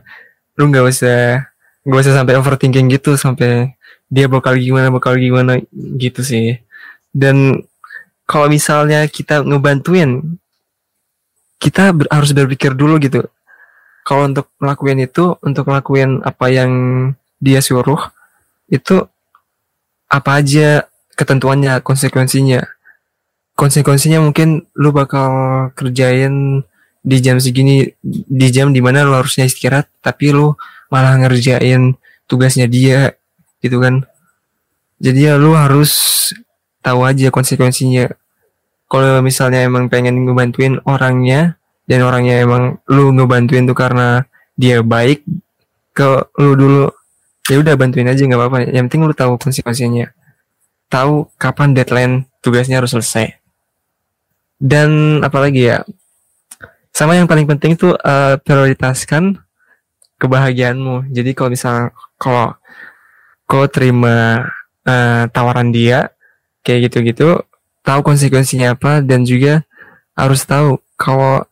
lu 0.55 0.69
nggak 0.69 0.87
usah 0.87 1.51
nggak 1.83 2.01
usah 2.05 2.15
sampai 2.15 2.39
overthinking 2.39 2.87
gitu 2.95 3.19
sampai 3.19 3.75
dia 4.07 4.29
bakal 4.31 4.55
gimana 4.55 4.93
bakal 4.93 5.17
gimana 5.19 5.59
gitu 5.99 6.23
sih. 6.23 6.61
Dan 7.11 7.65
kalau 8.29 8.47
misalnya 8.47 9.09
kita 9.11 9.43
ngebantuin 9.43 10.39
kita 11.63 11.95
ber, 11.95 12.11
harus 12.11 12.35
berpikir 12.35 12.75
dulu 12.75 12.99
gitu. 12.99 13.23
Kalau 14.03 14.27
untuk 14.27 14.51
melakukan 14.59 14.99
itu 14.99 15.39
untuk 15.47 15.71
melakukan 15.71 16.27
apa 16.27 16.51
yang 16.51 16.73
dia 17.39 17.63
suruh 17.63 18.11
itu 18.67 19.07
apa 20.11 20.43
aja 20.43 20.91
ketentuannya 21.15 21.79
konsekuensinya. 21.87 22.67
Konsekuensinya 23.55 24.19
mungkin 24.19 24.67
lu 24.75 24.91
bakal 24.91 25.31
kerjain 25.79 26.67
di 27.03 27.17
jam 27.23 27.39
segini 27.39 27.95
di 28.03 28.49
jam 28.51 28.75
di 28.75 28.83
mana 28.83 29.07
lu 29.07 29.15
harusnya 29.15 29.47
istirahat 29.47 29.87
tapi 30.03 30.35
lu 30.35 30.59
malah 30.91 31.15
ngerjain 31.23 31.95
tugasnya 32.27 32.67
dia 32.67 33.15
gitu 33.63 33.79
kan. 33.79 34.03
Jadi 34.99 35.31
ya 35.31 35.39
lu 35.39 35.55
harus 35.55 35.95
tahu 36.83 37.07
aja 37.07 37.31
konsekuensinya 37.31 38.11
kalau 38.93 39.25
misalnya 39.25 39.65
emang 39.65 39.89
pengen 39.89 40.29
ngebantuin 40.29 40.77
orangnya 40.85 41.57
dan 41.89 42.05
orangnya 42.05 42.45
emang 42.45 42.77
lu 42.93 43.09
ngebantuin 43.17 43.65
tuh 43.65 43.73
karena 43.73 44.29
dia 44.53 44.85
baik 44.85 45.25
ke 45.97 46.29
lu 46.37 46.53
dulu 46.53 46.85
ya 47.49 47.57
udah 47.57 47.73
bantuin 47.81 48.13
aja 48.13 48.21
nggak 48.21 48.37
apa-apa. 48.37 48.69
Yang 48.69 48.85
penting 48.93 49.09
lu 49.09 49.17
tahu 49.17 49.41
konsekuensinya. 49.41 50.13
Tahu 50.93 51.33
kapan 51.41 51.73
deadline 51.73 52.15
tugasnya 52.45 52.85
harus 52.85 52.93
selesai. 52.93 53.33
Dan 54.61 55.25
apalagi 55.25 55.73
ya 55.73 55.89
sama 56.93 57.17
yang 57.17 57.25
paling 57.25 57.49
penting 57.49 57.81
itu 57.81 57.97
uh, 57.97 58.37
prioritaskan 58.45 59.41
kebahagiaanmu. 60.21 61.09
Jadi 61.17 61.33
kalau 61.33 61.49
misal 61.49 61.97
kalau 62.21 62.53
kau 63.49 63.65
terima 63.73 64.45
uh, 64.85 65.25
tawaran 65.33 65.73
dia 65.73 66.13
kayak 66.61 66.93
gitu-gitu 66.93 67.41
tahu 67.83 68.01
konsekuensinya 68.03 68.75
apa 68.75 69.03
dan 69.03 69.27
juga 69.27 69.67
harus 70.15 70.43
tahu 70.47 70.79
kalau 70.99 71.47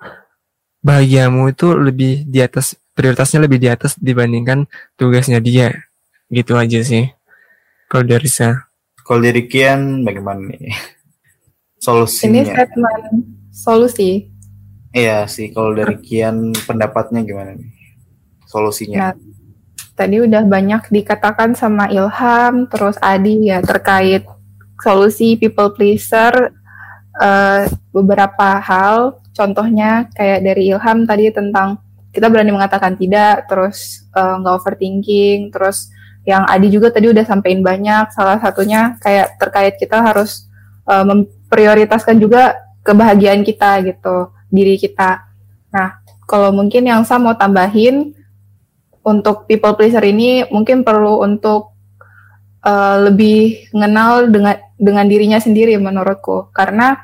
bahagiamu 0.80 1.50
itu 1.50 1.74
lebih 1.76 2.24
di 2.24 2.40
atas 2.40 2.78
prioritasnya 2.94 3.44
lebih 3.44 3.58
di 3.60 3.68
atas 3.68 3.98
dibandingkan 4.00 4.64
tugasnya 4.96 5.42
dia 5.42 5.74
gitu 6.30 6.56
aja 6.56 6.80
sih 6.82 7.10
kalau 7.90 8.06
dari 8.06 8.30
saya 8.30 8.70
kalau 9.02 9.20
dari 9.26 9.44
Kian 9.50 10.06
bagaimana 10.06 10.54
nih 10.54 10.72
solusinya. 11.80 12.30
Ini 12.30 12.40
statement 12.46 13.02
solusi. 13.50 14.10
Iya 14.94 15.26
sih, 15.26 15.50
kalau 15.50 15.72
dari 15.74 15.96
Kian 15.98 16.52
pendapatnya 16.68 17.24
gimana 17.24 17.56
nih? 17.56 17.72
Solusinya. 18.46 19.10
Nah, 19.10 19.12
tadi 19.96 20.20
udah 20.20 20.44
banyak 20.44 20.92
dikatakan 20.92 21.56
sama 21.56 21.88
Ilham, 21.88 22.68
terus 22.68 23.00
Adi 23.00 23.50
ya 23.50 23.62
terkait 23.64 24.26
solusi 24.80 25.36
people 25.36 25.70
pleaser 25.76 26.52
uh, 27.20 27.68
beberapa 27.92 28.58
hal. 28.60 29.20
Contohnya 29.36 30.10
kayak 30.16 30.40
dari 30.44 30.72
Ilham 30.72 31.06
tadi 31.06 31.30
tentang 31.32 31.80
kita 32.10 32.26
berani 32.26 32.50
mengatakan 32.50 32.98
tidak, 32.98 33.46
terus 33.46 34.02
eh, 34.18 34.34
nggak 34.42 34.50
uh, 34.50 34.58
overthinking, 34.58 35.54
terus 35.54 35.94
yang 36.26 36.42
Adi 36.42 36.66
juga 36.66 36.90
tadi 36.90 37.06
udah 37.06 37.22
sampein 37.22 37.62
banyak. 37.62 38.10
Salah 38.10 38.42
satunya 38.42 38.98
kayak 38.98 39.38
terkait 39.38 39.78
kita 39.78 40.02
harus 40.02 40.50
uh, 40.90 41.06
prioritaskan 41.46 42.18
juga 42.18 42.58
kebahagiaan 42.82 43.46
kita 43.46 43.86
gitu, 43.86 44.34
diri 44.50 44.74
kita. 44.74 45.22
Nah, 45.70 46.02
kalau 46.26 46.50
mungkin 46.50 46.82
yang 46.90 47.06
saya 47.06 47.22
mau 47.22 47.38
tambahin 47.38 48.10
untuk 49.06 49.46
people 49.46 49.78
pleaser 49.78 50.02
ini 50.02 50.44
mungkin 50.50 50.82
perlu 50.82 51.22
untuk 51.22 51.78
uh, 52.64 52.96
lebih 53.10 53.70
mengenal 53.72 54.28
dengan 54.28 54.56
dengan 54.76 55.06
dirinya 55.08 55.38
sendiri 55.40 55.76
menurutku. 55.76 56.52
Karena 56.52 56.96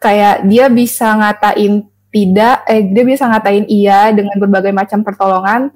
kayak 0.00 0.44
dia 0.48 0.68
bisa 0.68 1.16
ngatain 1.16 1.88
tidak 2.14 2.62
eh 2.70 2.86
dia 2.86 3.04
bisa 3.04 3.26
ngatain 3.26 3.66
iya 3.66 4.14
dengan 4.14 4.38
berbagai 4.38 4.70
macam 4.70 5.02
pertolongan 5.02 5.74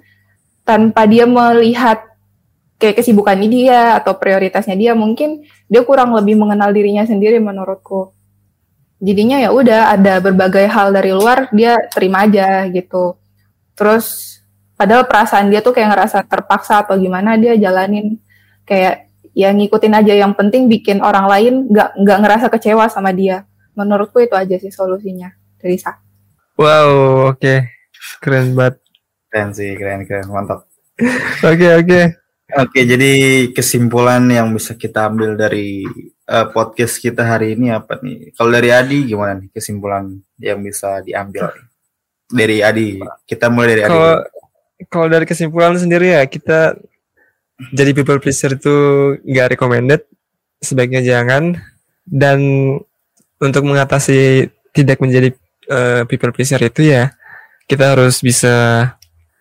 tanpa 0.62 1.08
dia 1.08 1.26
melihat 1.26 2.04
kayak 2.78 3.02
kesibukan 3.02 3.40
dia 3.50 3.98
atau 3.98 4.14
prioritasnya 4.14 4.78
dia 4.78 4.92
mungkin 4.94 5.42
dia 5.66 5.82
kurang 5.82 6.14
lebih 6.14 6.38
mengenal 6.38 6.70
dirinya 6.70 7.02
sendiri 7.02 7.42
menurutku. 7.42 8.14
Jadinya 9.02 9.38
ya 9.38 9.50
udah 9.50 9.94
ada 9.94 10.18
berbagai 10.22 10.66
hal 10.70 10.94
dari 10.94 11.10
luar 11.10 11.50
dia 11.50 11.74
terima 11.90 12.26
aja 12.26 12.66
gitu. 12.70 13.18
Terus 13.74 14.38
padahal 14.78 15.10
perasaan 15.10 15.50
dia 15.50 15.58
tuh 15.58 15.74
kayak 15.74 15.90
ngerasa 15.90 16.22
terpaksa 16.26 16.86
atau 16.86 16.94
gimana 16.98 17.34
dia 17.34 17.58
jalanin 17.58 18.18
kayak 18.68 19.08
ya 19.32 19.48
ngikutin 19.48 19.96
aja 19.96 20.12
yang 20.12 20.36
penting 20.36 20.68
bikin 20.68 21.00
orang 21.00 21.24
lain 21.24 21.72
nggak 21.72 21.96
nggak 21.96 22.18
ngerasa 22.20 22.46
kecewa 22.52 22.92
sama 22.92 23.16
dia 23.16 23.48
menurutku 23.72 24.20
itu 24.20 24.36
aja 24.36 24.60
sih 24.60 24.68
solusinya 24.68 25.32
dari 25.56 25.80
sa 25.80 25.96
wow 26.60 27.32
oke 27.32 27.40
okay. 27.40 27.72
keren 28.20 28.52
banget 28.52 28.84
keren 29.32 29.50
sih 29.56 29.72
keren 29.78 30.04
keren 30.04 30.28
mantap 30.28 30.68
oke 31.00 31.08
oke 31.48 31.56
okay, 31.56 31.72
okay. 31.80 32.04
Oke, 32.48 32.88
jadi 32.88 33.12
kesimpulan 33.52 34.24
yang 34.24 34.56
bisa 34.56 34.72
kita 34.72 35.12
ambil 35.12 35.36
dari 35.36 35.84
uh, 36.24 36.48
podcast 36.48 36.96
kita 36.96 37.20
hari 37.20 37.52
ini 37.52 37.68
apa 37.68 38.00
nih? 38.00 38.32
Kalau 38.32 38.48
dari 38.48 38.72
Adi 38.72 39.04
gimana 39.04 39.36
nih 39.36 39.52
kesimpulan 39.52 40.16
yang 40.40 40.64
bisa 40.64 41.04
diambil 41.04 41.52
nih? 41.52 41.66
Dari 42.32 42.56
Adi, 42.64 42.88
kita 43.28 43.52
mulai 43.52 43.76
dari 43.76 43.82
Adi. 43.84 44.00
Kalau 44.88 45.12
dari 45.12 45.28
kesimpulan 45.28 45.76
sendiri 45.76 46.16
ya 46.16 46.24
kita 46.24 46.80
jadi 47.74 47.90
people 47.92 48.22
pleaser 48.22 48.54
itu 48.54 48.76
nggak 49.26 49.58
recommended, 49.58 50.06
sebaiknya 50.62 51.02
jangan. 51.02 51.58
Dan 52.08 52.38
untuk 53.38 53.62
mengatasi 53.68 54.48
tidak 54.72 54.98
menjadi 55.02 55.34
uh, 55.68 56.02
people 56.08 56.32
pleaser 56.32 56.58
itu 56.62 56.88
ya 56.88 57.12
kita 57.68 57.92
harus 57.94 58.24
bisa 58.24 58.88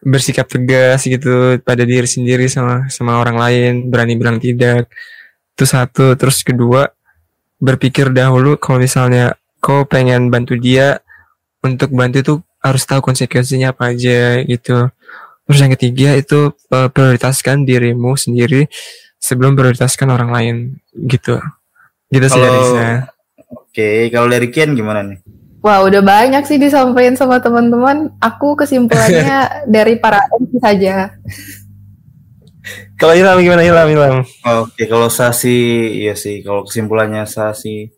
bersikap 0.03 0.45
tegas 0.45 1.07
gitu 1.07 1.57
pada 1.63 1.87
diri 1.87 2.05
sendiri 2.05 2.45
sama 2.51 2.85
sama 2.91 3.17
orang 3.17 3.37
lain 3.39 3.73
berani 3.89 4.13
bilang 4.19 4.37
tidak 4.37 4.91
itu 5.57 5.65
satu 5.65 6.13
terus 6.13 6.45
kedua 6.45 6.91
berpikir 7.57 8.13
dahulu 8.13 8.59
kalau 8.61 8.77
misalnya 8.77 9.33
kau 9.57 9.87
pengen 9.89 10.29
bantu 10.29 10.53
dia 10.59 11.01
untuk 11.65 11.89
bantu 11.91 12.17
itu 12.21 12.33
harus 12.61 12.83
tahu 12.85 13.01
konsekuensinya 13.01 13.73
apa 13.73 13.93
aja 13.93 14.43
gitu. 14.45 14.89
Terus 15.47 15.59
yang 15.63 15.71
ketiga 15.73 16.09
itu 16.19 16.51
uh, 16.51 16.89
prioritaskan 16.91 17.63
dirimu 17.63 18.19
sendiri 18.19 18.67
sebelum 19.15 19.55
prioritaskan 19.55 20.11
orang 20.11 20.29
lain 20.29 20.55
gitu. 20.93 21.39
Gitu 22.11 22.27
sih 22.27 22.35
Kalau- 22.35 22.51
dari 22.51 22.63
saya. 22.75 22.97
Oke, 23.47 24.11
kalau 24.11 24.27
dari 24.27 24.51
Kian 24.51 24.75
gimana 24.75 25.05
nih? 25.07 25.23
Wah, 25.63 25.83
udah 25.83 26.03
banyak 26.03 26.43
sih 26.45 26.59
disampaikan 26.59 27.15
sama 27.15 27.39
teman-teman. 27.39 28.11
Aku 28.19 28.59
kesimpulannya 28.59 29.49
dari 29.75 29.95
para 29.97 30.19
MC 30.35 30.59
saja. 30.59 31.11
Kalau 32.99 33.13
Ilham 33.13 33.39
gimana 33.39 33.63
Ilham 33.63 33.87
Ilham? 33.87 34.17
Oke, 34.65 34.89
kalau 34.89 35.07
saya 35.07 35.31
sih, 35.31 35.93
iya 36.03 36.17
sih. 36.17 36.43
Kalau 36.43 36.65
kesimpulannya 36.67 37.23
saya 37.29 37.53
sih, 37.55 37.93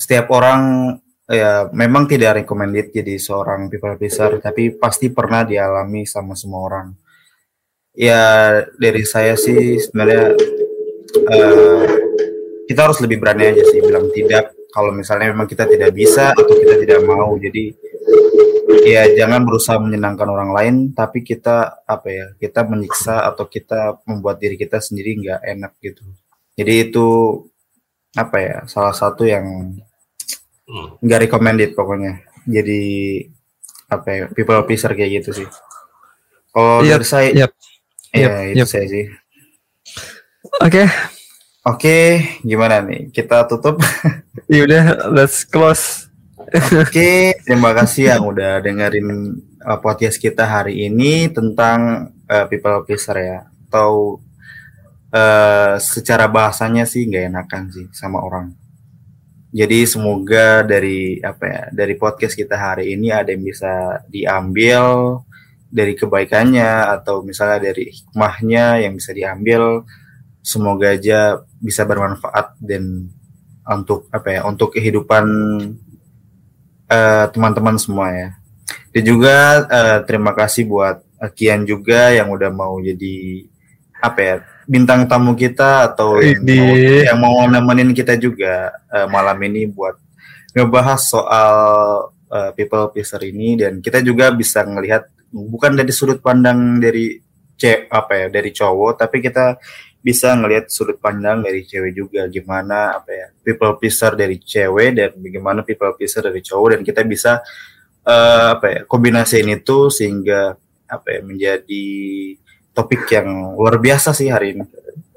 setiap 0.00 0.32
orang 0.32 0.94
ya 1.30 1.70
memang 1.70 2.10
tidak 2.10 2.42
recommended 2.42 2.90
jadi 2.90 3.14
seorang 3.14 3.70
people 3.70 3.94
pleaser, 3.94 4.42
tapi 4.42 4.74
pasti 4.74 5.14
pernah 5.14 5.46
dialami 5.46 6.02
sama 6.02 6.34
semua 6.34 6.60
orang. 6.66 6.88
Ya 7.94 8.58
dari 8.74 9.06
saya 9.06 9.38
sih 9.38 9.78
sebenarnya 9.78 10.34
eh, 11.14 11.82
kita 12.66 12.80
harus 12.90 12.98
lebih 13.02 13.22
berani 13.22 13.54
aja 13.54 13.62
sih 13.70 13.78
bilang 13.78 14.10
tidak 14.10 14.54
kalau 14.74 14.90
misalnya 14.90 15.30
memang 15.30 15.46
kita 15.46 15.66
tidak 15.70 15.94
bisa 15.94 16.34
atau 16.34 16.54
kita 16.54 16.74
tidak 16.82 17.00
mau. 17.06 17.38
Jadi 17.38 17.74
ya 18.86 19.02
jangan 19.12 19.42
berusaha 19.44 19.76
menyenangkan 19.76 20.28
orang 20.30 20.50
lain 20.54 20.74
tapi 20.94 21.20
kita 21.26 21.84
apa 21.84 22.08
ya 22.08 22.26
kita 22.38 22.64
menyiksa 22.64 23.26
atau 23.28 23.44
kita 23.50 24.00
membuat 24.06 24.40
diri 24.40 24.56
kita 24.56 24.80
sendiri 24.80 25.20
nggak 25.20 25.40
enak 25.42 25.72
gitu 25.84 26.04
jadi 26.56 26.88
itu 26.88 27.06
apa 28.16 28.36
ya 28.40 28.56
salah 28.66 28.94
satu 28.94 29.26
yang 29.28 29.74
nggak 31.02 31.20
recommended 31.26 31.70
pokoknya 31.74 32.22
jadi 32.46 32.82
apa 33.90 34.08
ya 34.10 34.24
people 34.30 34.62
pleaser 34.66 34.94
kayak 34.94 35.22
gitu 35.22 35.42
sih 35.42 35.48
kalau 36.50 36.82
Yap, 36.82 36.98
dari 36.98 37.06
saya 37.06 37.28
yap, 37.34 37.52
ya 38.10 38.26
yap, 38.26 38.54
itu 38.54 38.64
yap. 38.64 38.68
saya 38.70 38.86
sih 38.86 39.06
Oke, 40.60 40.88
oke 41.68 41.98
gimana 42.44 42.80
nih 42.80 43.12
kita 43.12 43.44
tutup 43.44 43.80
yaudah 44.52 45.12
let's 45.12 45.44
close. 45.44 46.08
Oke, 46.74 47.38
terima 47.46 47.70
kasih 47.76 48.10
yang 48.16 48.26
udah 48.26 48.58
dengerin 48.58 49.38
uh, 49.62 49.78
podcast 49.78 50.18
kita 50.18 50.42
hari 50.48 50.90
ini 50.90 51.30
tentang 51.30 52.10
uh, 52.26 52.44
people 52.50 52.82
pleaser 52.82 53.16
ya. 53.20 53.38
Atau 53.68 54.18
uh, 55.14 55.78
secara 55.78 56.26
bahasanya 56.26 56.88
sih 56.90 57.06
nggak 57.06 57.30
enakan 57.30 57.62
sih 57.70 57.86
sama 57.94 58.18
orang. 58.18 58.59
Jadi 59.50 59.82
semoga 59.82 60.62
dari 60.62 61.18
apa 61.18 61.44
ya 61.46 61.62
dari 61.74 61.98
podcast 61.98 62.38
kita 62.38 62.54
hari 62.54 62.94
ini 62.94 63.10
ada 63.10 63.34
yang 63.34 63.42
bisa 63.42 63.98
diambil 64.06 64.82
dari 65.66 65.98
kebaikannya 65.98 66.86
atau 66.98 67.26
misalnya 67.26 67.70
dari 67.70 67.90
hikmahnya 67.90 68.86
yang 68.86 68.94
bisa 68.94 69.10
diambil. 69.10 69.82
Semoga 70.40 70.94
aja 70.94 71.42
bisa 71.58 71.82
bermanfaat 71.82 72.62
dan 72.62 73.10
untuk 73.66 74.06
apa 74.14 74.38
ya 74.38 74.40
untuk 74.46 74.70
kehidupan 74.74 75.26
eh, 76.86 77.26
teman-teman 77.34 77.74
semua 77.74 78.14
ya. 78.14 78.28
Dan 78.94 79.02
juga 79.02 79.66
eh, 79.66 79.98
terima 80.06 80.30
kasih 80.30 80.70
buat 80.70 81.02
Kian 81.34 81.68
juga 81.68 82.14
yang 82.14 82.32
udah 82.32 82.48
mau 82.54 82.78
jadi 82.78 83.44
apa 84.00 84.20
ya 84.22 84.34
bintang 84.68 85.08
tamu 85.08 85.32
kita 85.36 85.92
atau 85.92 86.20
yang 86.20 86.42
mau, 86.44 86.74
yang 86.76 87.18
mau 87.18 87.36
nemenin 87.48 87.90
kita 87.96 88.16
juga 88.20 88.74
eh, 88.92 89.06
malam 89.08 89.38
ini 89.46 89.68
buat 89.70 89.96
ngebahas 90.52 91.00
soal 91.00 91.54
eh, 92.28 92.50
people 92.56 92.90
pleaser 92.92 93.22
ini. 93.24 93.56
Dan 93.60 93.80
kita 93.80 94.04
juga 94.04 94.30
bisa 94.34 94.66
ngelihat 94.66 95.08
bukan 95.30 95.78
dari 95.78 95.92
sudut 95.94 96.18
pandang 96.20 96.82
dari 96.82 97.16
ce 97.60 97.86
apa 97.92 98.16
ya 98.16 98.26
dari 98.32 98.56
cowok 98.56 99.04
tapi 99.04 99.20
kita 99.20 99.60
bisa 100.00 100.32
ngelihat 100.32 100.72
sudut 100.72 100.96
pandang 100.96 101.44
dari 101.44 101.64
cewek 101.64 101.92
juga. 101.92 102.24
Gimana 102.26 103.00
apa 103.00 103.10
ya 103.12 103.26
people 103.44 103.76
pleaser 103.76 104.16
dari 104.16 104.40
cewek 104.40 104.90
dan 104.96 105.10
bagaimana 105.16 105.60
people 105.60 105.92
pleaser 105.96 106.24
dari 106.24 106.40
cowok. 106.40 106.68
Dan 106.76 106.80
kita 106.82 107.04
bisa 107.04 107.44
eh, 108.04 108.48
apa 108.56 108.66
ya 108.68 108.80
kombinasiin 108.88 109.48
itu 109.52 109.92
sehingga 109.92 110.56
apa 110.90 111.08
ya 111.14 111.20
menjadi 111.22 111.86
topik 112.70 113.06
yang 113.08 113.54
luar 113.54 113.76
biasa 113.76 114.12
sih 114.12 114.28
hari 114.28 114.54
ini. 114.54 114.64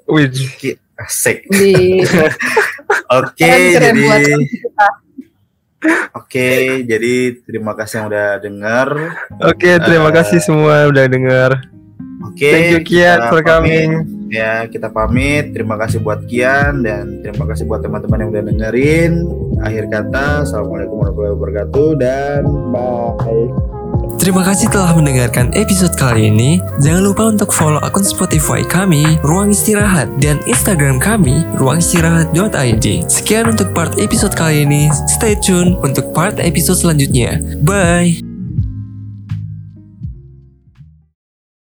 Wih, 0.05 0.27
Asik. 0.93 1.47
Di 1.47 2.01
Oke, 3.17 3.39
Keren-keren 3.39 3.95
jadi 3.97 4.35
oke, 6.15 6.49
jadi 6.87 7.13
terima 7.43 7.73
kasih 7.75 7.95
yang 7.99 8.07
udah 8.07 8.29
dengar. 8.39 8.87
oke 9.35 9.69
terima 9.83 10.09
Eh, 10.09 10.15
kasih 10.15 10.39
semua 10.39 10.87
udah 10.87 11.05
dengar. 11.05 11.51
Oke. 12.23 12.47
Thank 12.47 12.71
you 12.71 12.81
Kian 12.83 13.19
for 13.27 13.43
pamit. 13.43 13.45
coming. 13.45 13.89
Ya, 14.31 14.65
kita 14.65 14.87
pamit. 14.89 15.51
Terima 15.51 15.75
kasih 15.75 15.99
buat 15.99 16.23
Kian 16.25 16.81
dan 16.81 17.19
terima 17.21 17.45
kasih 17.45 17.67
buat 17.67 17.83
teman-teman 17.83 18.23
yang 18.23 18.29
udah 18.31 18.43
dengerin. 18.47 19.13
Akhir 19.59 19.91
kata, 19.91 20.47
Assalamualaikum 20.47 20.97
warahmatullahi 20.97 21.35
wabarakatuh 21.35 21.89
dan 21.99 22.41
bye. 22.71 23.72
Terima 24.19 24.41
kasih 24.45 24.71
telah 24.71 24.93
mendengarkan 24.95 25.51
episode 25.53 25.93
kali 25.99 26.31
ini. 26.31 26.61
Jangan 26.79 27.03
lupa 27.03 27.23
untuk 27.29 27.51
follow 27.51 27.81
akun 27.83 28.05
Spotify 28.05 28.63
kami, 28.63 29.19
Ruang 29.21 29.51
Istirahat, 29.51 30.07
dan 30.23 30.39
Instagram 30.49 30.97
kami, 30.97 31.43
ruangistirahat.id. 31.59 32.85
Sekian 33.07 33.51
untuk 33.51 33.71
part 33.75 33.95
episode 33.99 34.33
kali 34.33 34.63
ini. 34.63 34.87
Stay 35.11 35.37
tune 35.37 35.75
untuk 35.83 36.11
part 36.15 36.39
episode 36.39 36.79
selanjutnya. 36.79 37.39
Bye! 37.61 38.32